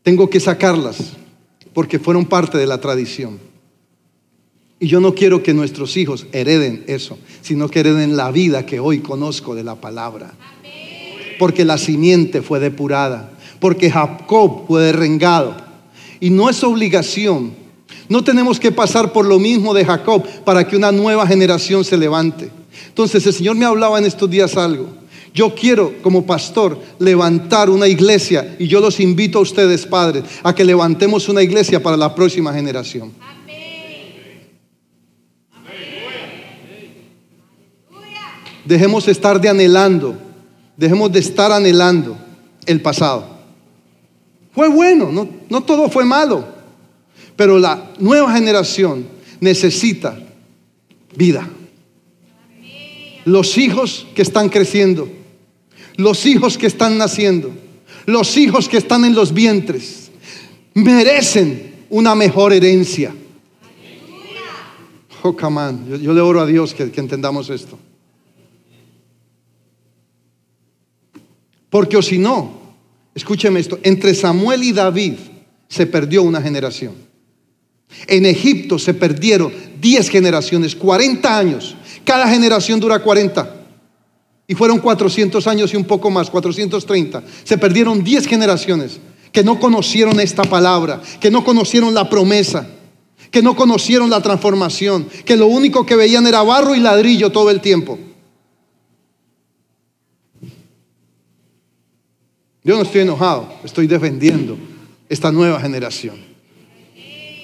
[0.08, 0.96] tengo que sacarlas
[1.74, 3.38] porque fueron parte de la tradición.
[4.80, 8.80] Y yo no quiero que nuestros hijos hereden eso, sino que hereden la vida que
[8.80, 10.32] hoy conozco de la palabra.
[11.38, 15.54] Porque la simiente fue depurada, porque Jacob fue derrengado.
[16.20, 17.52] Y no es obligación.
[18.08, 21.98] No tenemos que pasar por lo mismo de Jacob para que una nueva generación se
[21.98, 22.50] levante.
[22.86, 24.88] Entonces el Señor me hablaba en estos días algo.
[25.34, 30.54] Yo quiero como pastor levantar una iglesia y yo los invito a ustedes, padres, a
[30.54, 33.12] que levantemos una iglesia para la próxima generación.
[38.64, 40.14] Dejemos de estar de anhelando,
[40.76, 42.18] dejemos de estar anhelando
[42.66, 43.26] el pasado.
[44.52, 46.44] Fue bueno, no, no todo fue malo,
[47.34, 49.06] pero la nueva generación
[49.40, 50.18] necesita
[51.16, 51.48] vida.
[53.28, 55.08] Los hijos que están creciendo
[55.98, 57.52] los hijos que están naciendo,
[58.06, 60.10] los hijos que están en los vientres,
[60.72, 63.12] merecen una mejor herencia.
[65.22, 65.60] Oh, come
[66.00, 67.76] Yo, le oro a Dios que, que entendamos esto.
[71.68, 72.76] Porque o si no,
[73.12, 75.14] escúcheme esto, entre Samuel y David
[75.66, 76.94] se perdió una generación.
[78.06, 81.74] En Egipto se perdieron 10 generaciones, 40 años.
[82.08, 83.54] Cada generación dura 40.
[84.46, 87.22] Y fueron 400 años y un poco más, 430.
[87.44, 88.98] Se perdieron 10 generaciones
[89.30, 92.66] que no conocieron esta palabra, que no conocieron la promesa,
[93.30, 97.50] que no conocieron la transformación, que lo único que veían era barro y ladrillo todo
[97.50, 97.98] el tiempo.
[102.64, 104.56] Yo no estoy enojado, estoy defendiendo
[105.10, 106.16] esta nueva generación.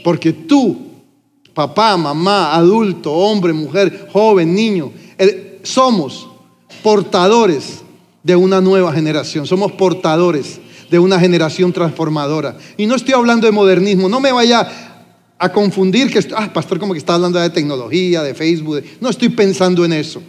[0.03, 0.94] Porque tú,
[1.55, 4.93] papá, mamá, adulto, hombre, mujer, joven, niño,
[5.63, 6.29] somos
[6.83, 7.83] portadores
[8.23, 12.57] de una nueva generación, somos portadores de una generación transformadora.
[12.77, 14.69] Y no estoy hablando de modernismo, no me vaya
[15.39, 19.29] a confundir que, ah, pastor, como que está hablando de tecnología, de Facebook, no estoy
[19.31, 20.23] pensando en eso.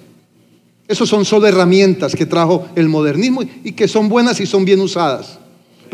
[0.87, 4.79] Esos son solo herramientas que trajo el modernismo y que son buenas y son bien
[4.79, 5.39] usadas.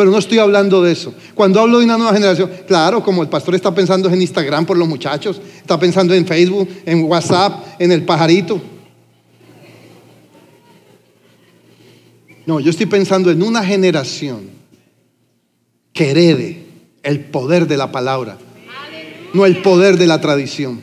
[0.01, 1.13] Pero no estoy hablando de eso.
[1.35, 4.75] Cuando hablo de una nueva generación, claro, como el pastor está pensando en Instagram por
[4.75, 8.59] los muchachos, está pensando en Facebook, en WhatsApp, en el pajarito.
[12.47, 14.49] No, yo estoy pensando en una generación
[15.93, 16.65] que herede
[17.03, 18.39] el poder de la palabra,
[19.35, 20.81] no el poder de la tradición.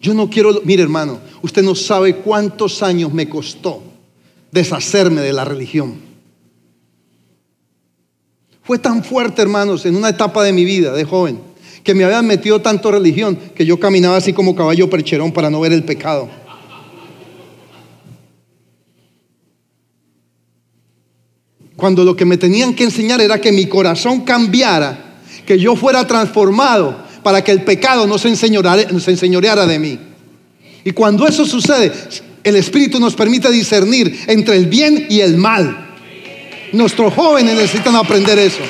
[0.00, 3.82] Yo no quiero, mire hermano, usted no sabe cuántos años me costó
[4.52, 6.05] deshacerme de la religión.
[8.66, 11.38] Fue tan fuerte, hermanos, en una etapa de mi vida de joven,
[11.84, 15.60] que me habían metido tanto religión que yo caminaba así como caballo percherón para no
[15.60, 16.28] ver el pecado.
[21.76, 26.04] Cuando lo que me tenían que enseñar era que mi corazón cambiara, que yo fuera
[26.04, 29.98] transformado para que el pecado no se enseñoreara, de mí.
[30.82, 31.92] Y cuando eso sucede,
[32.42, 35.85] el Espíritu nos permite discernir entre el bien y el mal.
[36.72, 38.62] Nuestros jóvenes necesitan aprender eso.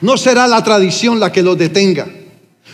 [0.00, 2.08] No será la tradición la que los detenga.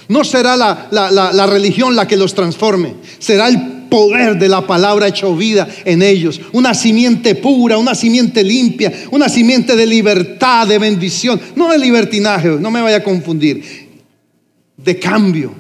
[0.09, 2.95] No será la, la religión la que los transforme.
[3.19, 6.41] Será el poder de la palabra hecho vida en ellos.
[6.53, 11.41] Una simiente pura, una simiente limpia, una simiente de libertad, de bendición.
[11.57, 13.89] No de libertinaje, no me vaya a confundir.
[14.77, 15.53] De cambio.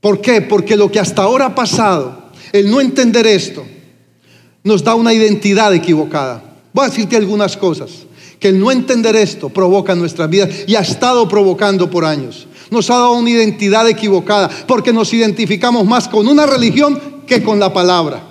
[0.00, 0.42] ¿Por qué?
[0.42, 2.19] Porque lo que hasta ahora ha pasado,
[2.52, 3.64] el no entender esto,
[4.62, 6.42] nos da una identidad equivocada.
[6.72, 8.06] Voy a decirte algunas cosas
[8.38, 12.46] que el no entender esto provoca en nuestras vidas y ha estado provocando por años.
[12.70, 17.60] Nos ha dado una identidad equivocada porque nos identificamos más con una religión que con
[17.60, 18.26] la palabra.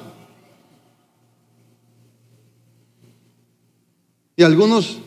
[4.35, 4.99] Y algunos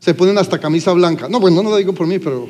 [0.00, 1.28] se ponen hasta camisa blanca.
[1.28, 2.48] No, pues no lo digo por mí, pero...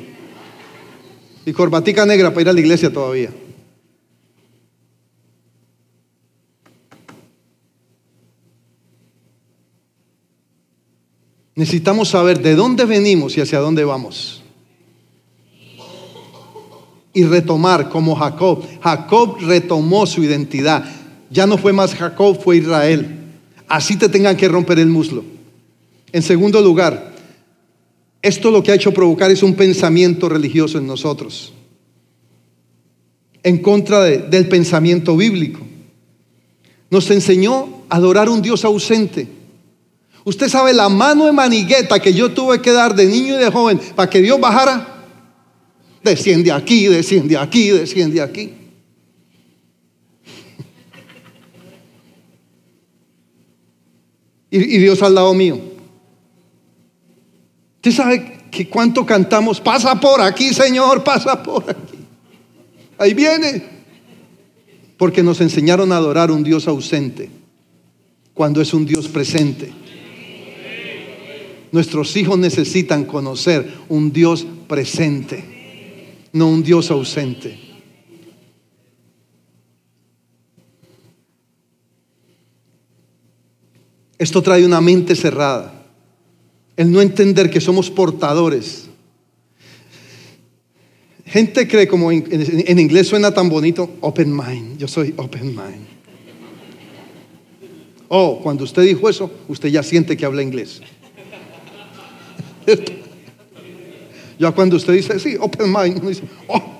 [1.45, 3.29] Y corbatica negra para ir a la iglesia todavía.
[11.61, 14.41] Necesitamos saber de dónde venimos y hacia dónde vamos.
[17.13, 18.65] Y retomar como Jacob.
[18.81, 20.83] Jacob retomó su identidad.
[21.29, 23.15] Ya no fue más Jacob, fue Israel.
[23.67, 25.23] Así te tengan que romper el muslo.
[26.11, 27.13] En segundo lugar,
[28.23, 31.53] esto lo que ha hecho provocar es un pensamiento religioso en nosotros.
[33.43, 35.59] En contra del pensamiento bíblico.
[36.89, 39.40] Nos enseñó a adorar un Dios ausente
[40.23, 43.51] Usted sabe la mano de manigueta que yo tuve que dar de niño y de
[43.51, 45.05] joven para que Dios bajara.
[46.03, 48.53] Desciende aquí, desciende aquí, desciende aquí.
[54.49, 55.59] Y, y Dios al lado mío.
[57.77, 61.97] Usted sabe que cuánto cantamos, pasa por aquí, Señor, pasa por aquí.
[62.97, 63.81] Ahí viene.
[64.97, 67.31] Porque nos enseñaron a adorar un Dios ausente
[68.35, 69.80] cuando es un Dios presente.
[71.71, 75.43] Nuestros hijos necesitan conocer un Dios presente,
[76.33, 77.57] no un Dios ausente.
[84.21, 85.83] Esto trae una mente cerrada.
[86.77, 88.87] El no entender que somos portadores.
[91.25, 94.77] Gente cree como en, inglés suena tan bonito, open mind.
[94.77, 95.87] Yo soy open mind.
[98.09, 100.81] Oh, cuando usted dijo eso, usted ya siente que habla inglés.
[104.39, 106.79] Ya cuando usted dice, sí, open mind, uno dice, oh.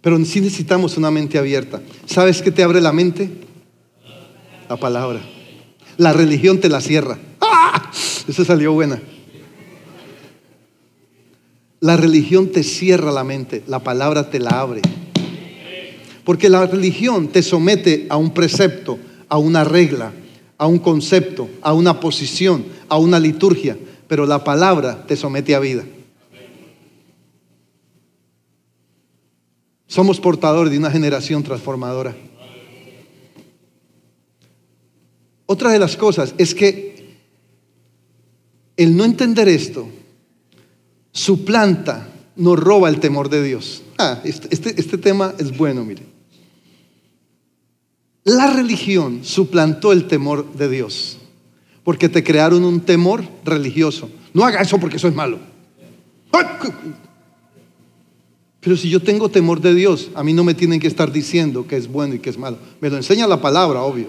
[0.00, 1.82] Pero sí necesitamos una mente abierta.
[2.06, 3.30] ¿Sabes qué te abre la mente?
[4.68, 5.20] La palabra.
[5.96, 7.18] La religión te la cierra.
[7.40, 7.90] ¡Ah!
[8.26, 9.02] Esa salió buena.
[11.80, 14.82] La religión te cierra la mente, la palabra te la abre.
[16.24, 18.98] Porque la religión te somete a un precepto,
[19.30, 20.12] a una regla,
[20.58, 25.60] a un concepto, a una posición, a una liturgia, pero la palabra te somete a
[25.60, 25.84] vida.
[29.86, 32.14] Somos portadores de una generación transformadora.
[35.46, 37.18] Otra de las cosas es que
[38.76, 39.88] el no entender esto
[41.12, 43.82] suplanta, nos roba el temor de Dios.
[43.98, 46.09] Ah, este, este, este tema es bueno, mire.
[48.24, 51.18] La religión suplantó el temor de Dios,
[51.84, 54.10] porque te crearon un temor religioso.
[54.34, 55.38] No haga eso porque eso es malo.
[58.60, 61.66] Pero si yo tengo temor de Dios, a mí no me tienen que estar diciendo
[61.66, 62.58] que es bueno y que es malo.
[62.80, 64.08] Me lo enseña la palabra, obvio.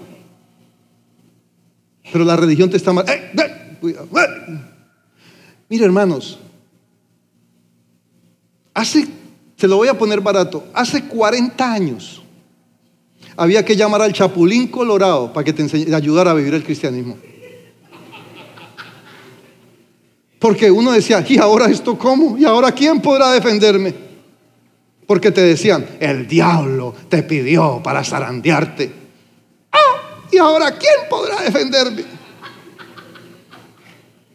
[2.12, 3.06] Pero la religión te está mal.
[3.08, 3.32] ¡Eh,
[5.70, 6.38] Mira, hermanos,
[8.74, 9.08] hace,
[9.56, 12.21] se lo voy a poner barato, hace 40 años
[13.36, 17.16] había que llamar al chapulín colorado para que te ayudara a vivir el cristianismo.
[20.38, 22.36] Porque uno decía, ¿y ahora esto cómo?
[22.36, 23.94] ¿Y ahora quién podrá defenderme?
[25.06, 28.92] Porque te decían, el diablo te pidió para zarandearte.
[29.70, 29.78] Ah,
[30.32, 32.04] ¿y ahora quién podrá defenderme?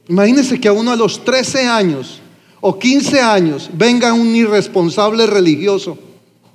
[0.07, 2.21] Imagínense que a uno a los 13 años
[2.61, 5.97] o 15 años venga un irresponsable religioso,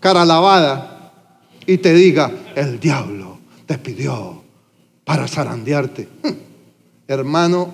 [0.01, 0.92] cara lavada,
[1.67, 4.43] y te diga, el diablo te pidió
[5.05, 6.09] para zarandearte.
[7.07, 7.73] Hermano,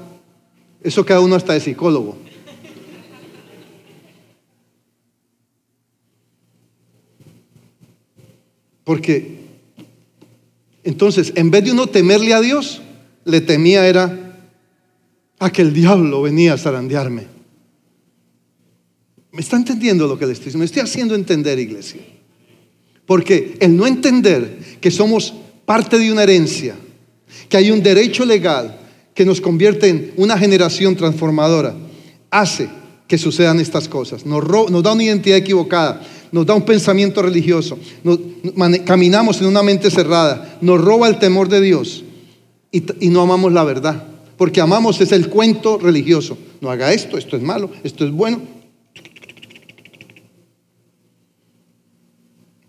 [0.83, 2.19] eso queda uno hasta de psicólogo.
[8.85, 9.39] Porque
[10.85, 12.81] entonces, en vez de uno temerle a Dios,
[13.27, 14.41] le temía era
[15.39, 17.27] a que el diablo venía a zarandearme.
[19.31, 20.61] ¿Me está entendiendo lo que le estoy diciendo?
[20.61, 22.01] Me estoy haciendo entender, iglesia.
[23.09, 25.33] Porque el no entender que somos
[25.65, 26.77] parte de una herencia,
[27.49, 28.79] que hay un derecho legal
[29.15, 31.75] que nos convierte en una generación transformadora,
[32.31, 32.69] hace
[33.07, 34.27] que sucedan estas cosas.
[34.27, 34.45] Nos,
[34.83, 37.79] da una identidad equivocada, nos da un pensamiento religioso,
[38.85, 42.05] caminamos en una mente cerrada, nos roba el temor de Dios
[42.71, 44.05] y, y no amamos la verdad.
[44.37, 46.37] Porque amamos es el cuento religioso.
[46.61, 48.58] No haga esto, esto es malo, esto es bueno.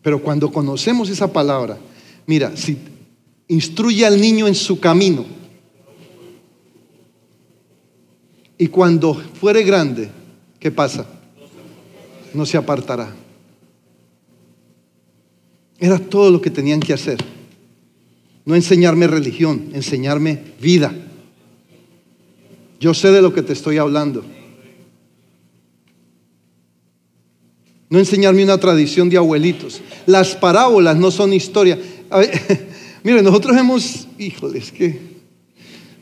[0.10, 1.78] Pero cuando conocemos esa palabra,
[2.26, 2.76] mira, si
[3.48, 5.24] instruye al niño en su camino,
[8.58, 10.10] y cuando fuere grande,
[10.60, 11.06] ¿qué pasa?
[12.34, 13.14] No se apartará.
[15.78, 17.24] Era todo lo que tenían que hacer.
[18.46, 20.92] No enseñarme religión, enseñarme vida.
[22.80, 24.26] Yo sé de lo que te estoy hablando.
[27.90, 29.82] No enseñarme una tradición de abuelitos.
[30.06, 31.80] Las parábolas no son historia.
[33.04, 35.20] miren, nosotros hemos, híjoles, que...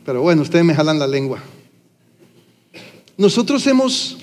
[0.04, 1.42] Pero bueno, ustedes me jalan la lengua.
[3.16, 4.18] Nosotros hemos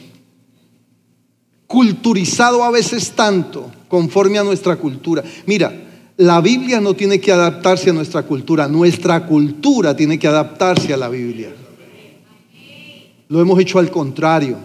[1.68, 5.24] culturizado a veces tanto conforme a nuestra cultura.
[5.45, 5.86] Mira,
[6.18, 10.97] la Biblia no tiene que adaptarse a nuestra cultura, nuestra cultura tiene que adaptarse a
[10.97, 11.53] la Biblia.
[13.28, 14.57] Lo hemos hecho al contrario.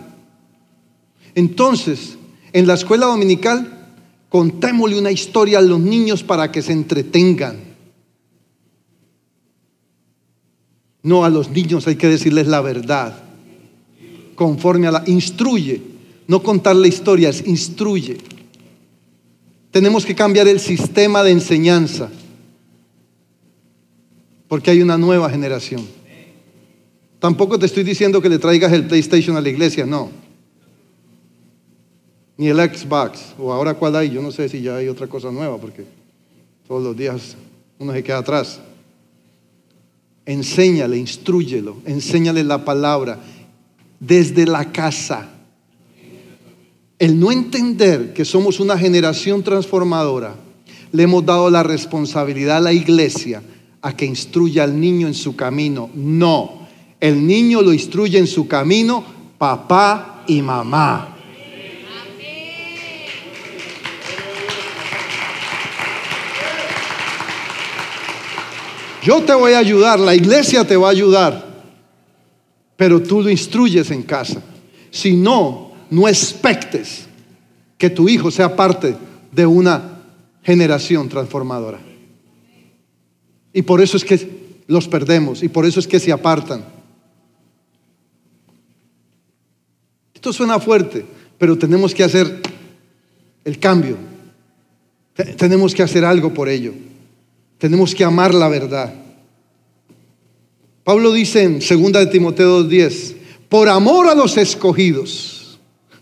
[1.34, 2.16] Entonces,
[2.53, 3.94] en la escuela dominical,
[4.28, 7.59] contémosle una historia a los niños para que se entretengan.
[11.03, 13.30] No, a los niños hay que decirles la verdad
[14.40, 15.03] conforme a la...
[15.07, 15.82] Instruye,
[16.26, 18.16] no contarle historias, instruye.
[19.70, 22.09] Tenemos que cambiar el sistema de enseñanza,
[24.48, 25.86] porque hay una nueva generación.
[27.18, 30.11] Tampoco te estoy diciendo que le traigas el PlayStation a la iglesia, no.
[32.41, 35.30] Ni el Xbox, o ahora cuál hay, yo no sé si ya hay otra cosa
[35.30, 35.84] nueva, porque
[36.66, 37.36] todos los días
[37.78, 38.62] uno se queda atrás.
[40.24, 43.20] Enséñale, instruyelo, enséñale la palabra,
[43.99, 45.28] desde la casa.
[46.99, 50.34] El no entender que somos una generación transformadora,
[50.93, 53.43] le hemos dado la responsabilidad a la iglesia
[53.82, 55.91] a que instruya al niño en su camino.
[55.93, 56.66] No,
[57.01, 59.05] el niño lo instruye en su camino
[59.36, 61.18] papá y mamá.
[69.03, 71.51] Yo te voy a ayudar, la iglesia te va a ayudar
[72.80, 74.42] pero tú lo instruyes en casa.
[74.90, 77.05] Si no, no expectes
[77.76, 78.96] que tu hijo sea parte
[79.30, 80.01] de una
[80.42, 81.78] generación transformadora.
[83.53, 86.64] Y por eso es que los perdemos y por eso es que se apartan.
[90.14, 91.05] Esto suena fuerte,
[91.36, 92.40] pero tenemos que hacer
[93.44, 93.98] el cambio.
[95.36, 96.72] Tenemos que hacer algo por ello.
[97.61, 98.95] Tenemos que amar la verdad.
[100.83, 103.17] Pablo dice en 2 de Timoteo 2:10,
[103.51, 105.59] por amor a los escogidos.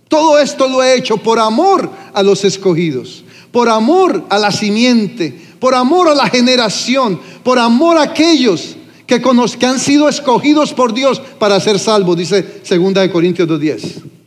[0.07, 5.37] Todo esto lo he hecho por amor a los escogidos, por amor a la simiente,
[5.59, 10.95] por amor a la generación, por amor a aquellos que, que han sido escogidos por
[10.95, 14.18] Dios para ser salvos, dice 2 de Corintios 2:10.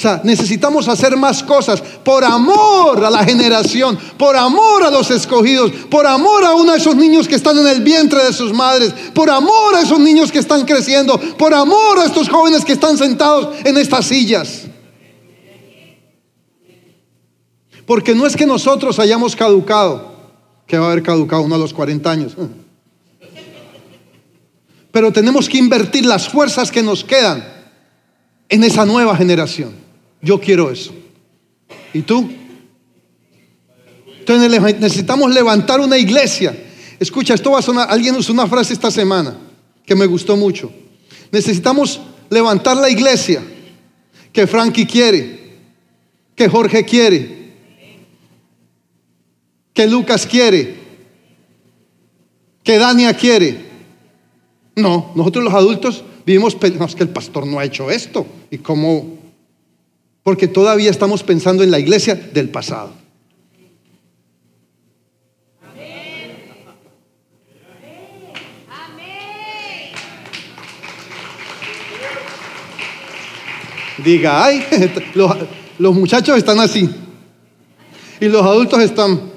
[0.00, 5.10] O sea, necesitamos hacer más cosas por amor a la generación, por amor a los
[5.10, 8.50] escogidos, por amor a uno de esos niños que están en el vientre de sus
[8.50, 12.72] madres, por amor a esos niños que están creciendo, por amor a estos jóvenes que
[12.72, 14.62] están sentados en estas sillas.
[17.84, 20.14] Porque no es que nosotros hayamos caducado,
[20.66, 22.32] que va a haber caducado uno a los 40 años.
[24.90, 27.44] Pero tenemos que invertir las fuerzas que nos quedan
[28.48, 29.89] en esa nueva generación.
[30.22, 30.92] Yo quiero eso.
[31.92, 32.30] ¿Y tú?
[34.18, 36.56] Entonces necesitamos levantar una iglesia.
[36.98, 39.36] Escucha, esto va a sonar, alguien usó una frase esta semana
[39.84, 40.70] que me gustó mucho.
[41.32, 43.42] Necesitamos levantar la iglesia
[44.32, 45.56] que Frankie quiere,
[46.36, 47.54] que Jorge quiere,
[49.72, 50.76] que Lucas quiere,
[52.62, 53.70] que Dania quiere.
[54.76, 58.26] No, nosotros los adultos vivimos, no, que el pastor no ha hecho esto.
[58.50, 59.19] ¿Y cómo
[60.22, 62.92] porque todavía estamos pensando en la iglesia del pasado.
[74.04, 74.64] Diga, ay,
[75.14, 75.36] los,
[75.78, 76.88] los muchachos están así.
[78.20, 79.30] Y los adultos están...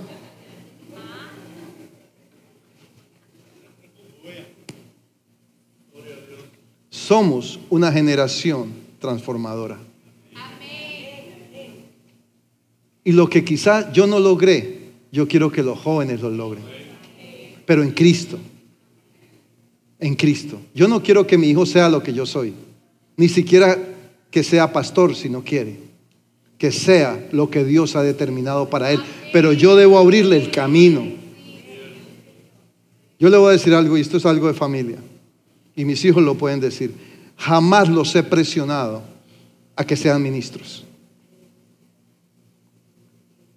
[6.89, 9.77] Somos una generación transformadora.
[13.03, 14.79] Y lo que quizá yo no logré,
[15.11, 16.63] yo quiero que los jóvenes lo logren.
[17.65, 18.37] Pero en Cristo.
[19.99, 20.59] En Cristo.
[20.73, 22.53] Yo no quiero que mi hijo sea lo que yo soy.
[23.17, 23.77] Ni siquiera
[24.33, 25.77] que sea pastor si no quiere,
[26.57, 28.99] que sea lo que Dios ha determinado para él,
[29.31, 31.03] pero yo debo abrirle el camino.
[33.19, 34.97] Yo le voy a decir algo, y esto es algo de familia,
[35.75, 36.95] y mis hijos lo pueden decir,
[37.37, 39.03] jamás los he presionado
[39.75, 40.83] a que sean ministros.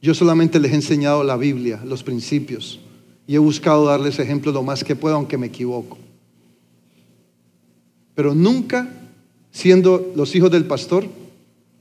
[0.00, 2.80] Yo solamente les he enseñado la Biblia, los principios,
[3.26, 5.98] y he buscado darles ejemplos lo más que puedo, aunque me equivoco.
[8.14, 8.88] Pero nunca,
[9.50, 11.06] siendo los hijos del pastor,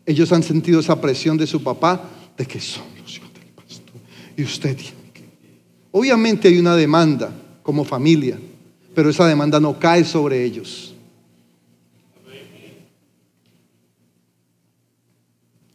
[0.06, 4.02] ellos han sentido esa presión de su papá de que son los hijos del pastor.
[4.36, 5.24] Y usted tiene que...
[5.92, 7.32] Obviamente hay una demanda
[7.64, 8.40] como familia,
[8.94, 10.95] pero esa demanda no cae sobre ellos.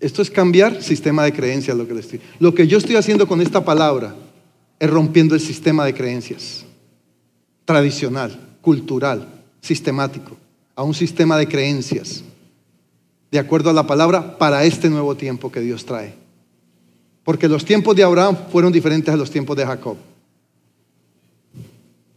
[0.01, 2.21] Esto es cambiar sistema de creencias, lo que estoy.
[2.39, 4.15] Lo que yo estoy haciendo con esta palabra
[4.79, 6.65] es rompiendo el sistema de creencias
[7.67, 9.29] tradicional, cultural,
[9.61, 10.37] sistemático,
[10.75, 12.25] a un sistema de creencias,
[13.31, 16.15] de acuerdo a la palabra, para este nuevo tiempo que Dios trae.
[17.23, 19.97] Porque los tiempos de Abraham fueron diferentes a los tiempos de Jacob.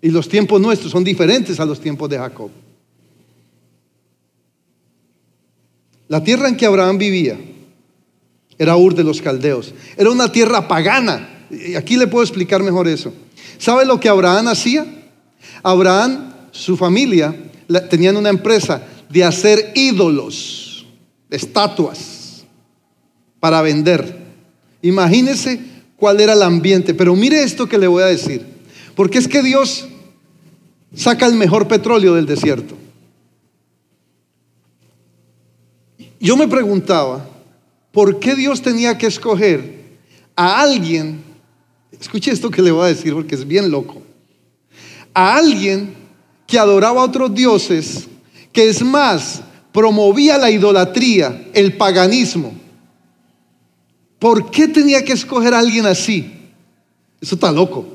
[0.01, 2.49] Y los tiempos nuestros son diferentes a los tiempos de Jacob.
[6.07, 7.39] La tierra en que Abraham vivía
[8.63, 9.73] era Ur de los Caldeos.
[9.97, 11.29] Era una tierra pagana.
[11.77, 13.13] Aquí le puedo explicar mejor eso.
[13.57, 14.85] ¿Sabe lo que Abraham hacía?
[15.61, 17.35] Abraham, su familia,
[17.89, 20.85] tenían una empresa de hacer ídolos,
[21.29, 22.43] estatuas,
[23.39, 24.23] para vender.
[24.81, 25.59] Imagínese
[25.97, 26.93] cuál era el ambiente.
[26.93, 28.45] Pero mire esto que le voy a decir.
[28.95, 29.87] Porque es que Dios
[30.95, 32.75] saca el mejor petróleo del desierto.
[36.19, 37.27] Yo me preguntaba,
[37.93, 39.83] ¿por qué Dios tenía que escoger
[40.35, 41.23] a alguien?
[41.97, 44.01] Escuche esto que le voy a decir porque es bien loco.
[45.13, 45.93] A alguien
[46.47, 48.07] que adoraba a otros dioses,
[48.51, 52.53] que es más, promovía la idolatría, el paganismo.
[54.17, 56.33] ¿Por qué tenía que escoger a alguien así?
[57.21, 57.85] Eso está loco.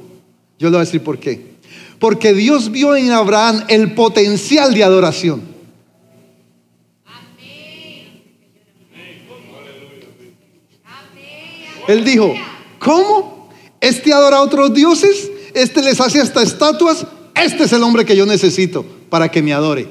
[0.59, 1.59] Yo le voy a decir por qué.
[1.99, 5.58] Porque Dios vio en Abraham el potencial de adoración.
[11.89, 12.35] Él dijo,
[12.79, 13.49] ¿cómo?
[13.81, 18.15] Este adora a otros dioses, este les hace hasta estatuas, este es el hombre que
[18.15, 19.89] yo necesito para que me adore.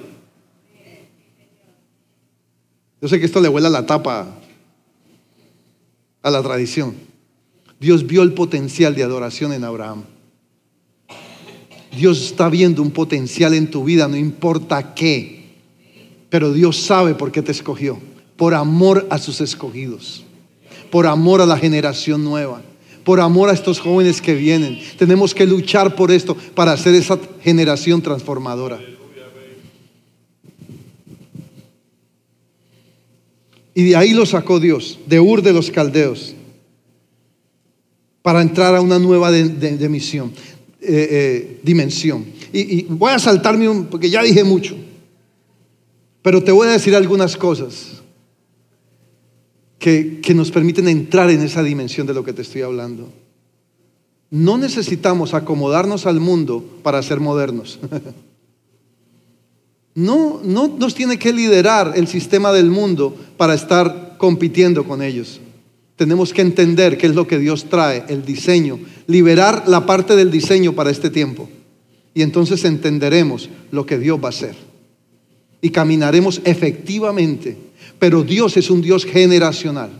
[3.01, 4.27] Yo sé que esto le vuela la tapa
[6.21, 6.95] a la tradición.
[7.79, 10.03] Dios vio el potencial de adoración en Abraham.
[11.95, 15.55] Dios está viendo un potencial en tu vida, no importa qué.
[16.29, 17.99] Pero Dios sabe por qué te escogió.
[18.35, 20.26] Por amor a sus escogidos.
[20.91, 22.61] Por amor a la generación nueva.
[23.03, 24.79] Por amor a estos jóvenes que vienen.
[24.97, 28.79] Tenemos que luchar por esto para hacer esa generación transformadora.
[33.77, 36.33] Y de ahí lo sacó Dios, de Ur de los Caldeos,
[38.23, 40.33] para entrar a una nueva de, misión,
[40.81, 42.25] eh, eh, dimensión.
[42.51, 44.75] Y, voy a saltarme un, porque ya dije mucho,
[46.23, 47.96] pero te voy a decir algunas cosas
[49.79, 53.09] que, que nos permiten entrar en esa dimensión de lo que te estoy hablando.
[54.29, 57.79] No necesitamos acomodarnos al mundo para ser modernos.
[59.97, 65.41] No, no nos tiene que liderar el sistema del mundo para estar compitiendo con ellos.
[65.95, 70.29] Tenemos que entender qué es lo que Dios trae, el diseño, liberar la parte del
[70.29, 71.49] diseño para este tiempo.
[72.13, 74.55] Y entonces entenderemos lo que Dios va a hacer.
[75.61, 77.57] Y caminaremos efectivamente.
[77.99, 79.91] Pero Dios es un Dios generacional.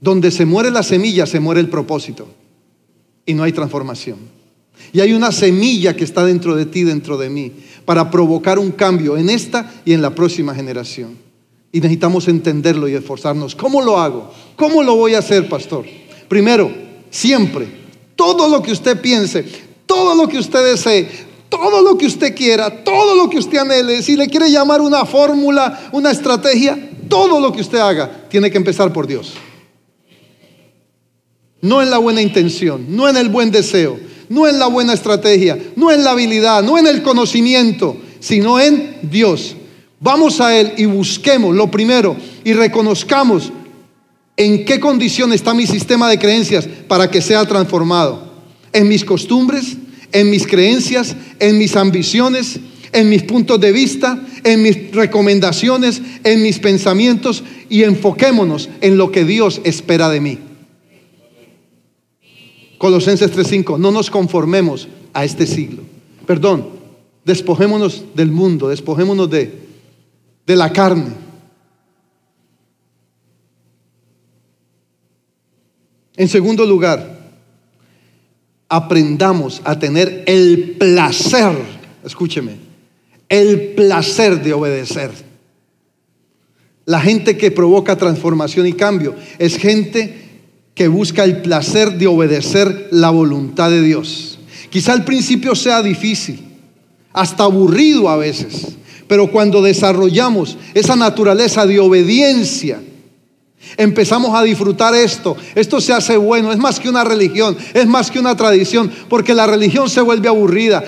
[0.00, 2.28] Donde se muere la semilla, se muere el propósito.
[3.24, 4.18] Y no hay transformación.
[4.92, 7.52] Y hay una semilla que está dentro de ti, dentro de mí,
[7.84, 11.16] para provocar un cambio en esta y en la próxima generación.
[11.72, 13.54] Y necesitamos entenderlo y esforzarnos.
[13.54, 14.32] ¿Cómo lo hago?
[14.54, 15.84] ¿Cómo lo voy a hacer, pastor?
[16.28, 16.70] Primero,
[17.10, 17.66] siempre,
[18.14, 19.44] todo lo que usted piense,
[19.86, 21.08] todo lo que usted desee,
[21.48, 25.04] todo lo que usted quiera, todo lo que usted anhele, si le quiere llamar una
[25.04, 29.34] fórmula, una estrategia, todo lo que usted haga, tiene que empezar por Dios.
[31.60, 35.58] No en la buena intención, no en el buen deseo, no en la buena estrategia,
[35.76, 39.56] no en la habilidad, no en el conocimiento, sino en Dios.
[40.00, 43.52] Vamos a Él y busquemos lo primero y reconozcamos
[44.36, 48.34] en qué condición está mi sistema de creencias para que sea transformado.
[48.72, 49.76] En mis costumbres,
[50.16, 52.58] en mis creencias, en mis ambiciones,
[52.92, 59.12] en mis puntos de vista, en mis recomendaciones, en mis pensamientos y enfoquémonos en lo
[59.12, 60.38] que Dios espera de mí.
[62.78, 65.82] Colosenses 3:5, no nos conformemos a este siglo.
[66.26, 66.70] Perdón,
[67.26, 69.52] despojémonos del mundo, despojémonos de,
[70.46, 71.12] de la carne.
[76.16, 77.15] En segundo lugar,
[78.68, 81.56] aprendamos a tener el placer,
[82.04, 82.56] escúcheme,
[83.28, 85.10] el placer de obedecer.
[86.84, 90.26] La gente que provoca transformación y cambio es gente
[90.74, 94.38] que busca el placer de obedecer la voluntad de Dios.
[94.70, 96.44] Quizá al principio sea difícil,
[97.12, 98.76] hasta aburrido a veces,
[99.08, 102.80] pero cuando desarrollamos esa naturaleza de obediencia,
[103.76, 105.36] Empezamos a disfrutar esto.
[105.54, 106.52] Esto se hace bueno.
[106.52, 107.56] Es más que una religión.
[107.74, 108.90] Es más que una tradición.
[109.08, 110.84] Porque la religión se vuelve aburrida.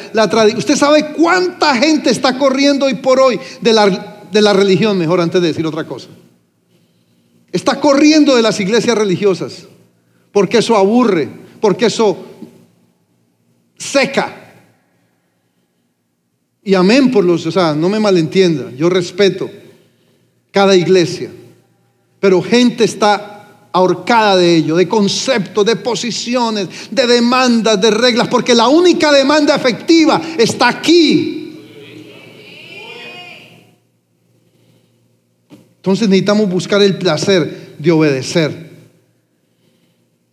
[0.56, 5.20] Usted sabe cuánta gente está corriendo hoy por hoy de la, de la religión, mejor
[5.20, 6.08] antes de decir otra cosa.
[7.50, 9.66] Está corriendo de las iglesias religiosas.
[10.30, 11.28] Porque eso aburre.
[11.60, 12.16] Porque eso
[13.76, 14.34] seca.
[16.62, 18.70] Y amén por los, o sea, no me malentienda.
[18.76, 19.50] Yo respeto
[20.52, 21.30] cada iglesia.
[22.20, 28.54] Pero gente está ahorcada de ello, de conceptos, de posiciones, de demandas, de reglas, porque
[28.54, 31.34] la única demanda efectiva está aquí.
[35.76, 38.68] Entonces necesitamos buscar el placer de obedecer.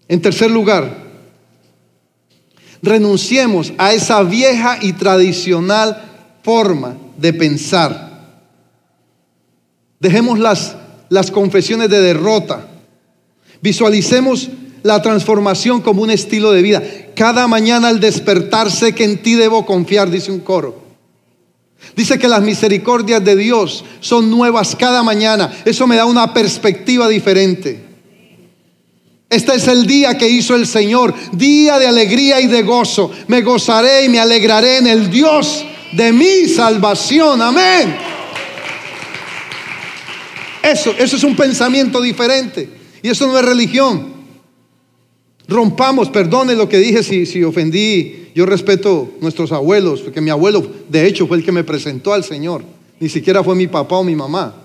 [0.07, 1.05] En tercer lugar,
[2.81, 6.01] renunciemos a esa vieja y tradicional
[6.43, 8.39] forma de pensar.
[9.99, 10.75] Dejemos las
[11.09, 12.67] las confesiones de derrota.
[13.61, 14.49] Visualicemos
[14.83, 16.83] la transformación como un estilo de vida.
[17.15, 20.83] Cada mañana al despertarse que en ti debo confiar, dice un coro.
[21.95, 25.51] Dice que las misericordias de Dios son nuevas cada mañana.
[25.65, 27.83] Eso me da una perspectiva diferente.
[29.29, 33.11] Este es el día que hizo el Señor, día de alegría y de gozo.
[33.27, 37.41] Me gozaré y me alegraré en el Dios de mi salvación.
[37.41, 38.14] Amén.
[40.65, 42.67] Eso, eso es un pensamiento diferente.
[43.03, 44.13] Y eso no es religión.
[45.47, 48.31] Rompamos, perdone lo que dije si, si ofendí.
[48.33, 52.23] Yo respeto nuestros abuelos, porque mi abuelo, de hecho, fue el que me presentó al
[52.23, 52.63] Señor.
[52.99, 54.55] Ni siquiera fue mi papá o mi mamá.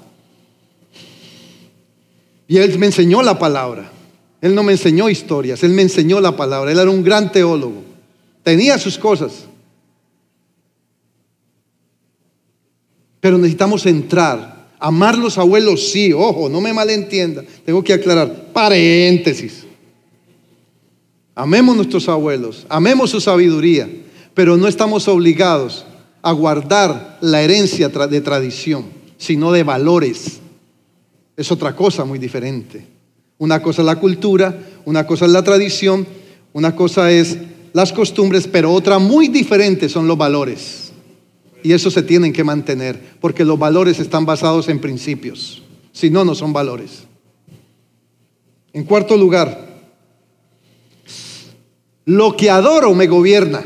[2.48, 3.92] Y él me enseñó la palabra.
[4.40, 6.72] Él no me enseñó historias, él me enseñó la palabra.
[6.72, 7.84] Él era un gran teólogo.
[8.42, 9.44] Tenía sus cosas.
[13.20, 17.44] Pero necesitamos entrar Amar los abuelos, sí, ojo, no me malentienda.
[17.66, 19.64] Tengo que aclarar, paréntesis.
[21.34, 23.88] Amemos nuestros abuelos, amemos su sabiduría,
[24.34, 25.84] pero no estamos obligados
[26.22, 30.40] a guardar la herencia de tradición, sino de valores.
[31.36, 32.86] Es otra cosa muy diferente.
[33.38, 36.06] Una cosa es la cultura, una cosa es la tradición,
[36.52, 37.38] una cosa es
[37.72, 40.89] las costumbres, pero otra muy diferente son los valores.
[41.62, 45.62] Y eso se tienen que mantener, porque los valores están basados en principios.
[45.92, 47.04] Si no, no son valores.
[48.72, 49.68] En cuarto lugar,
[52.04, 53.62] lo que adoro me gobierna.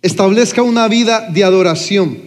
[0.00, 2.18] Establezca una vida de adoración.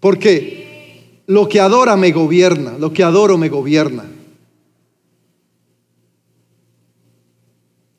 [0.00, 4.04] Porque lo que adora me gobierna, lo que adoro me gobierna.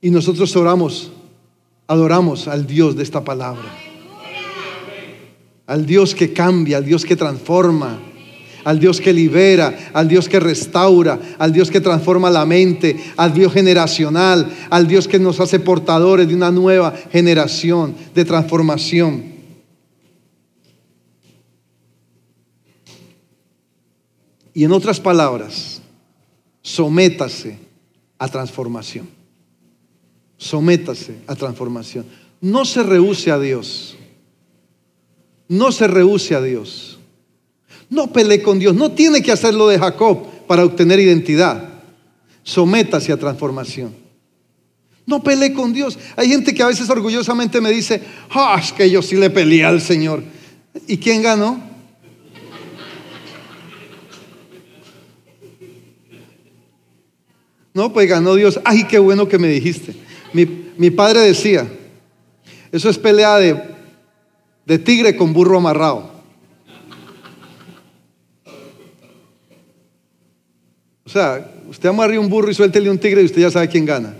[0.02, 1.12] Y nosotros oramos,
[1.88, 3.76] adoramos al Dios de esta palabra.
[5.68, 8.00] Al Dios que cambia, al Dios que transforma,
[8.64, 13.34] al Dios que libera, al Dios que restaura, al Dios que transforma la mente, al
[13.34, 19.24] Dios generacional, al Dios que nos hace portadores de una nueva generación de transformación.
[24.54, 25.82] Y en otras palabras,
[26.62, 27.58] sométase
[28.18, 29.18] a transformación.
[30.40, 32.06] Sométase a transformación.
[32.40, 33.98] No se rehúse a Dios.
[35.50, 36.98] No se rehúse a Dios.
[37.90, 38.74] No pelee con Dios.
[38.74, 41.82] No tiene que hacerlo de Jacob para obtener identidad.
[42.44, 43.94] Sométase a transformación.
[45.06, 46.00] No pelee con Dios.
[46.16, 49.66] Hay gente que a veces orgullosamente me dice, ah, es que yo sí le peleé
[49.66, 50.24] al Señor.
[50.88, 51.62] ¿Y quién ganó?
[57.74, 58.62] No, pues ganó Dios.
[58.64, 60.08] Ay, qué bueno que me dijiste.
[60.34, 61.68] Mi, padre decía,
[62.72, 63.62] eso es pelea de,
[64.66, 66.12] de tigre con burro amarrado.
[71.06, 73.86] O sea, usted amarre un burro y suéltele un tigre y usted ya sabe quién
[73.86, 74.16] gana.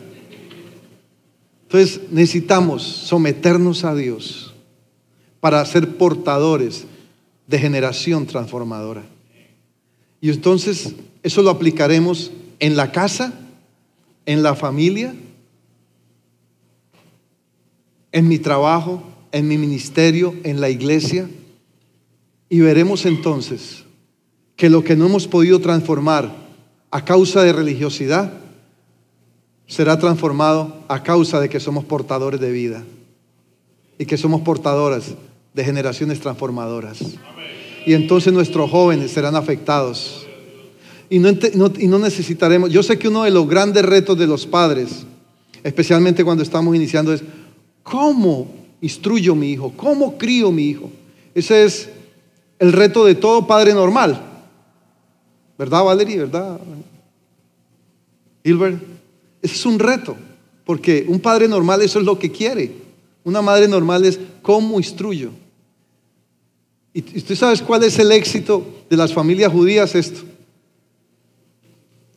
[1.64, 4.56] Entonces necesitamos someternos a Dios
[5.40, 6.86] para ser portadores
[7.46, 9.04] de generación transformadora.
[10.20, 13.34] Y entonces eso lo aplicaremos en la casa,
[14.26, 15.14] en la familia,
[18.12, 21.30] en mi trabajo, en mi ministerio, en la iglesia,
[22.50, 23.84] y veremos entonces
[24.56, 26.36] que lo que no hemos podido transformar
[26.92, 28.34] a causa de religiosidad
[29.68, 32.84] será transformado a causa de que somos portadores de vida
[34.00, 35.14] y que somos portadoras
[35.54, 37.00] de generaciones transformadoras.
[37.86, 40.26] Y entonces nuestros jóvenes serán afectados.
[41.10, 45.06] Y no, necesitaremos, yo sé que uno de los grandes retos de los padres,
[45.64, 47.24] especialmente cuando estamos iniciando, es
[47.84, 48.48] cómo
[48.82, 50.90] instruyo a mi hijo, cómo crío a mi hijo.
[51.34, 51.90] Ese es
[52.60, 54.22] el reto de todo padre normal.
[55.58, 56.18] ¿Verdad, Valerie?
[56.18, 56.60] ¿Verdad?
[58.44, 58.82] Hilbert.
[59.42, 60.16] Ese es un reto,
[60.66, 62.74] porque un padre normal eso es lo que quiere.
[63.24, 65.32] Una madre normal es cómo instruyo.
[66.94, 69.96] ¿Y tú sabes cuál es el éxito de las familias judías?
[69.96, 70.22] Esto.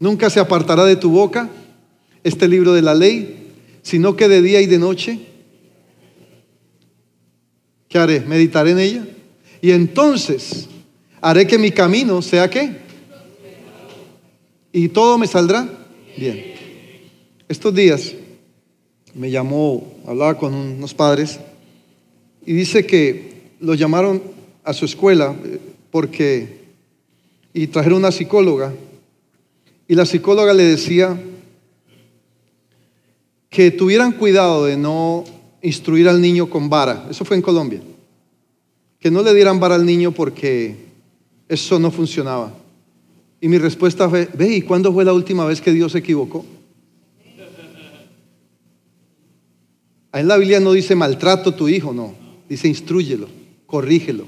[0.01, 1.49] Nunca se apartará de tu boca
[2.25, 3.53] este libro de la ley,
[3.83, 5.21] sino que de día y de noche.
[7.93, 8.21] ¿Qué haré?
[8.21, 9.07] Meditaré en ella.
[9.61, 10.67] Y entonces
[11.21, 12.75] haré que mi camino sea qué.
[14.73, 15.69] Y todo me saldrá
[16.17, 16.55] bien.
[17.51, 18.15] Estos días
[19.13, 21.39] me llamó, hablaba con unos padres
[22.47, 24.23] y dice que lo llamaron
[24.65, 25.59] a su escuela eh,
[25.91, 26.63] porque
[27.53, 28.73] y trajeron una psicóloga
[29.87, 31.21] y la psicóloga le decía
[33.51, 35.25] que tuvieran cuidado de no
[35.63, 37.07] instruir al niño con vara.
[37.11, 37.81] Eso fue en Colombia.
[38.99, 40.77] Que no le dieran vara al niño porque
[41.49, 42.53] eso no funcionaba.
[43.41, 46.45] Y mi respuesta fue, ve, ¿y cuándo fue la última vez que Dios se equivocó?
[50.13, 52.15] En la Biblia no dice maltrato a tu hijo, no.
[52.49, 53.29] Dice instruyelo,
[53.67, 54.27] corrígelo.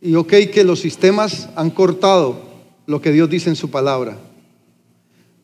[0.00, 2.42] Y ok que los sistemas han cortado
[2.86, 4.18] lo que Dios dice en su palabra.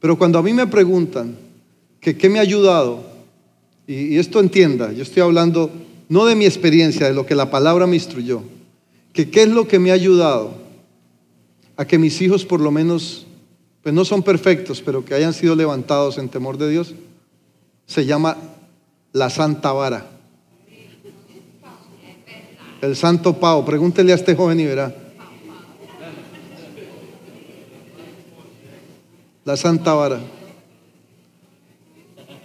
[0.01, 1.37] Pero cuando a mí me preguntan
[2.01, 3.12] que qué me ha ayudado,
[3.87, 5.71] y, esto entienda, yo estoy hablando
[6.09, 8.43] no de mi experiencia, de lo que la palabra me instruyó,
[9.13, 10.55] que qué es lo que me ha ayudado
[11.77, 13.27] a que mis hijos por lo menos,
[13.83, 16.95] pues no son perfectos, pero que hayan sido levantados en temor de Dios,
[17.87, 18.37] se llama
[19.13, 20.07] la Santa Vara.
[22.81, 23.65] El Santo Pau.
[23.65, 24.95] Pregúntele a este joven y verá.
[29.45, 30.21] La Santa Vara.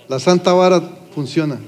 [0.08, 1.60] La Santa Vara funciona.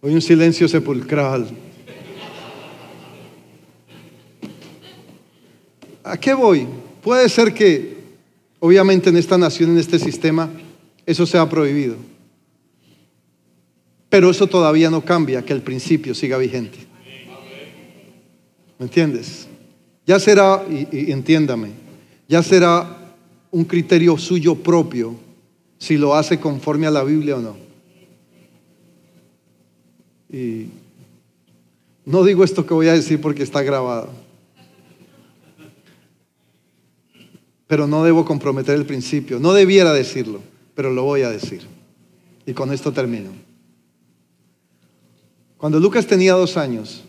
[0.00, 1.48] Hoy un silencio sepulcral.
[6.02, 6.66] ¿A qué voy?
[7.00, 8.00] Puede ser que
[8.62, 10.50] Obviamente en esta nación, en este sistema,
[11.06, 11.96] eso se ha prohibido.
[14.10, 16.76] Pero eso todavía no cambia, que el principio siga vigente.
[18.78, 19.48] ¿Me entiendes?
[20.06, 21.70] Ya será, y, entiéndame,
[22.28, 22.99] ya será
[23.50, 25.16] un criterio suyo propio
[25.78, 27.56] si lo hace conforme a la Biblia o no.
[30.32, 30.66] Y
[32.04, 34.10] no digo esto que voy a decir porque está grabado.
[37.70, 39.38] pero no debo comprometer el principio.
[39.38, 40.40] No debiera decirlo,
[40.74, 41.62] pero lo voy a decir.
[42.44, 43.30] Y con esto termino.
[45.56, 47.04] Cuando Lucas tenía dos años,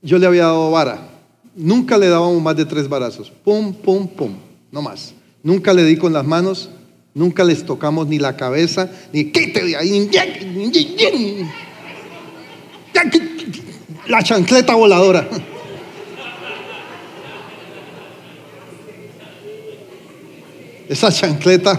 [0.00, 1.13] yo le había dado vara.
[1.56, 3.30] Nunca le dábamos más de tres varazos.
[3.44, 4.34] Pum, pum, pum.
[4.72, 5.14] No más.
[5.42, 6.70] Nunca le di con las manos.
[7.14, 10.10] Nunca les tocamos ni la cabeza, ni de ahí.
[14.08, 15.28] La chancleta voladora.
[20.88, 21.78] Esa chancleta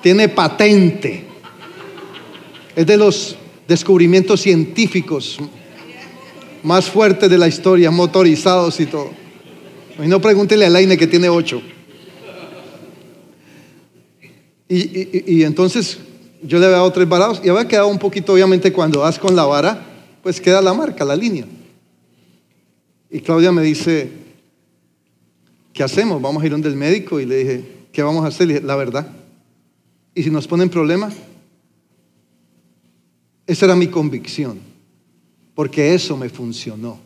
[0.00, 1.26] tiene patente.
[2.76, 5.38] Es de los descubrimientos científicos
[6.62, 9.10] más fuertes de la historia, motorizados y todo.
[10.02, 11.60] Y no pregúntele a Laine que tiene ocho.
[14.68, 15.98] Y, entonces
[16.42, 19.36] yo le había dado tres varados y había quedado un poquito, obviamente, cuando das con
[19.36, 19.86] la vara,
[20.22, 21.44] pues queda la marca, la línea.
[23.10, 24.10] Y Claudia me dice,
[25.74, 26.22] ¿qué hacemos?
[26.22, 28.46] Vamos a ir donde el médico y le dije, ¿qué vamos a hacer?
[28.46, 29.06] Le dije, la verdad.
[30.14, 31.14] ¿Y si nos ponen problemas?
[33.46, 34.58] Esa era mi convicción,
[35.54, 36.98] porque eso me funcionó.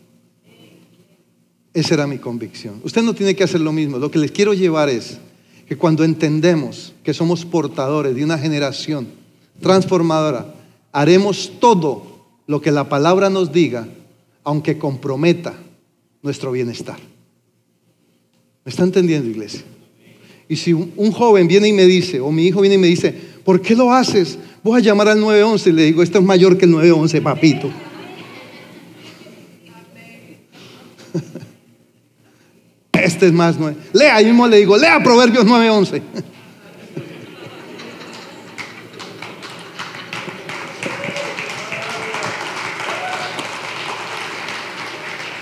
[1.73, 2.81] Esa era mi convicción.
[2.83, 3.99] Usted no tiene que hacer lo mismo.
[3.99, 5.19] Lo que les quiero llevar es
[5.67, 9.07] que cuando entendemos que somos portadores de una generación
[9.61, 10.55] transformadora,
[10.91, 13.87] haremos todo lo que la palabra nos diga,
[14.43, 15.53] aunque comprometa
[16.23, 16.97] nuestro bienestar.
[18.63, 19.61] ¿Me está entendiendo, iglesia?
[20.49, 23.13] Y si un, joven viene y me dice, o mi hijo viene y me dice,
[23.43, 24.39] ¿por qué lo haces?
[24.63, 27.69] Voy a llamar al 911 y le digo, esto es mayor que el 911, papito.
[32.93, 33.77] Este es más nueve.
[33.93, 36.01] Lea, yo mismo le digo, lea Proverbios 9:11.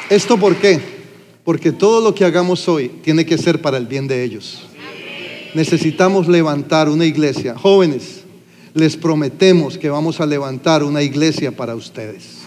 [0.09, 0.79] ¿Esto por qué?
[1.43, 4.67] Porque todo lo que hagamos hoy tiene que ser para el bien de ellos.
[5.55, 7.55] Necesitamos levantar una iglesia.
[7.57, 8.23] Jóvenes,
[8.73, 12.41] les prometemos que vamos a levantar una iglesia para ustedes.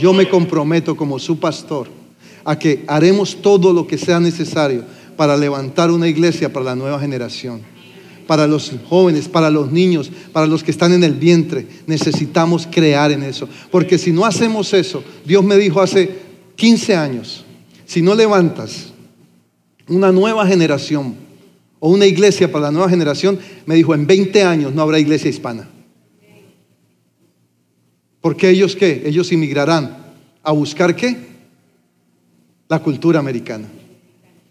[0.00, 2.01] Yo me comprometo como su pastor
[2.44, 4.84] a que haremos todo lo que sea necesario
[5.16, 7.60] para levantar una iglesia para la nueva generación.
[8.26, 11.66] Para los jóvenes, para los niños, para los que están en el vientre.
[11.86, 13.48] Necesitamos crear en eso.
[13.70, 16.18] Porque si no hacemos eso, Dios me dijo hace
[16.56, 17.44] 15 años,
[17.84, 18.92] si no levantas
[19.88, 21.16] una nueva generación
[21.78, 25.28] o una iglesia para la nueva generación, me dijo, en 20 años no habrá iglesia
[25.28, 25.68] hispana.
[28.20, 29.02] Porque ellos qué?
[29.04, 29.96] Ellos inmigrarán
[30.44, 31.31] a buscar qué?
[32.72, 33.68] La cultura americana.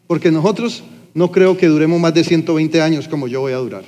[0.06, 0.84] Porque nosotros
[1.16, 3.84] no creo que duremos más de 120 años como yo voy a durar.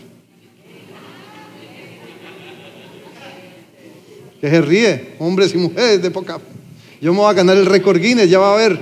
[4.41, 6.39] Que se ríe, hombres y mujeres de poca.
[6.99, 8.79] Yo me voy a ganar el récord Guinness, ya va a ver.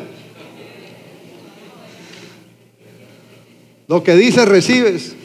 [3.90, 5.18] Lo que dices recibes.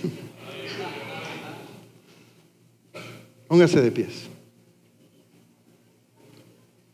[3.46, 4.24] Póngase de pies.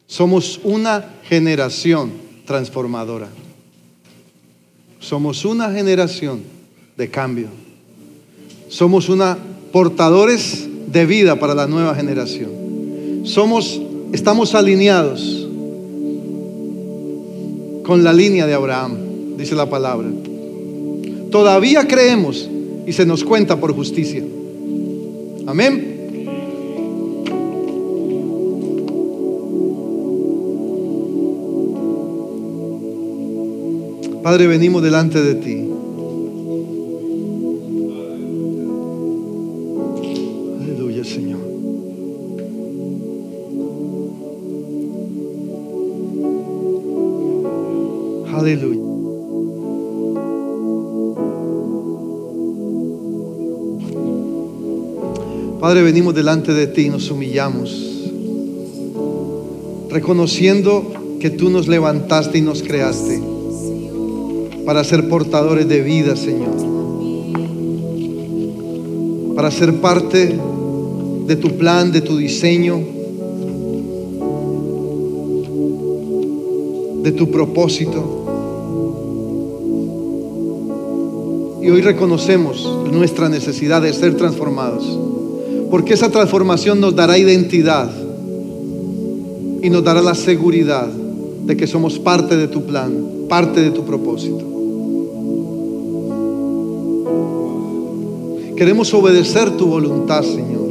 [0.07, 3.29] Somos una generación transformadora.
[5.01, 6.43] Somos una generación
[6.97, 7.49] de cambio.
[8.69, 9.37] Somos una
[9.73, 12.51] portadores de vida para la nueva generación.
[13.25, 13.81] Somos
[14.13, 15.49] estamos alineados
[17.83, 20.09] con la línea de Abraham, dice la palabra.
[21.31, 22.49] Todavía creemos
[22.87, 24.23] y se nos cuenta por justicia.
[25.47, 25.92] Amén.
[34.23, 35.69] Padre, venimos delante de ti.
[40.61, 41.41] Aleluya, Señor.
[48.33, 48.81] Aleluya.
[55.59, 58.09] Padre, venimos delante de ti y nos humillamos,
[59.91, 63.32] reconociendo que tú nos levantaste y nos creaste
[64.65, 66.55] para ser portadores de vida, Señor.
[69.35, 70.39] Para ser parte
[71.27, 72.81] de tu plan, de tu diseño,
[77.03, 78.21] de tu propósito.
[81.63, 84.99] Y hoy reconocemos nuestra necesidad de ser transformados,
[85.71, 87.91] porque esa transformación nos dará identidad
[89.63, 92.93] y nos dará la seguridad de que somos parte de tu plan,
[93.29, 94.52] parte de tu propósito.
[98.63, 100.69] Queremos obedecer tu voluntad, Señor.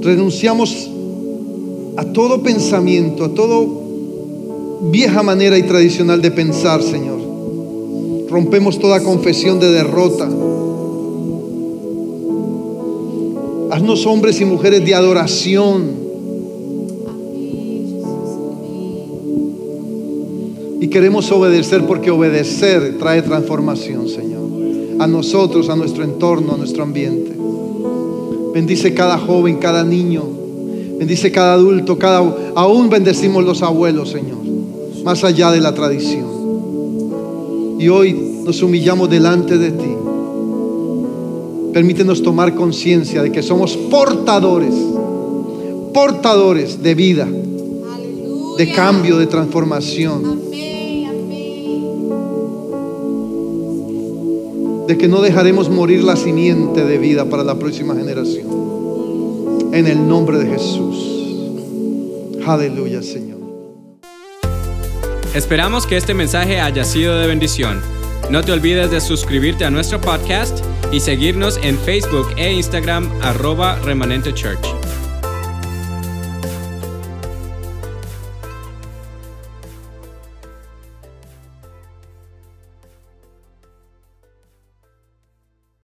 [0.00, 0.90] Renunciamos
[1.96, 3.64] a todo pensamiento, a toda
[4.90, 7.20] vieja manera y tradicional de pensar, Señor.
[8.28, 10.28] Rompemos toda confesión de derrota.
[13.70, 15.92] Haznos hombres y mujeres de adoración.
[20.80, 24.31] Y queremos obedecer porque obedecer trae transformación, Señor
[25.02, 27.32] a nosotros, a nuestro entorno, a nuestro ambiente.
[28.54, 30.22] Bendice cada joven, cada niño.
[30.98, 32.18] Bendice cada adulto, cada
[32.54, 34.38] aún bendecimos los abuelos, Señor,
[35.04, 36.26] más allá de la tradición.
[37.80, 38.12] Y hoy
[38.44, 39.96] nos humillamos delante de ti.
[41.72, 44.74] Permítenos tomar conciencia de que somos portadores,
[45.92, 47.26] portadores de vida,
[48.58, 50.40] de cambio, de transformación.
[54.98, 58.46] Que no dejaremos morir la simiente de vida para la próxima generación.
[59.72, 61.12] En el nombre de Jesús.
[62.46, 63.38] Aleluya, Señor.
[65.34, 67.80] Esperamos que este mensaje haya sido de bendición.
[68.30, 73.78] No te olvides de suscribirte a nuestro podcast y seguirnos en Facebook e Instagram arroba
[73.80, 74.91] remanente church.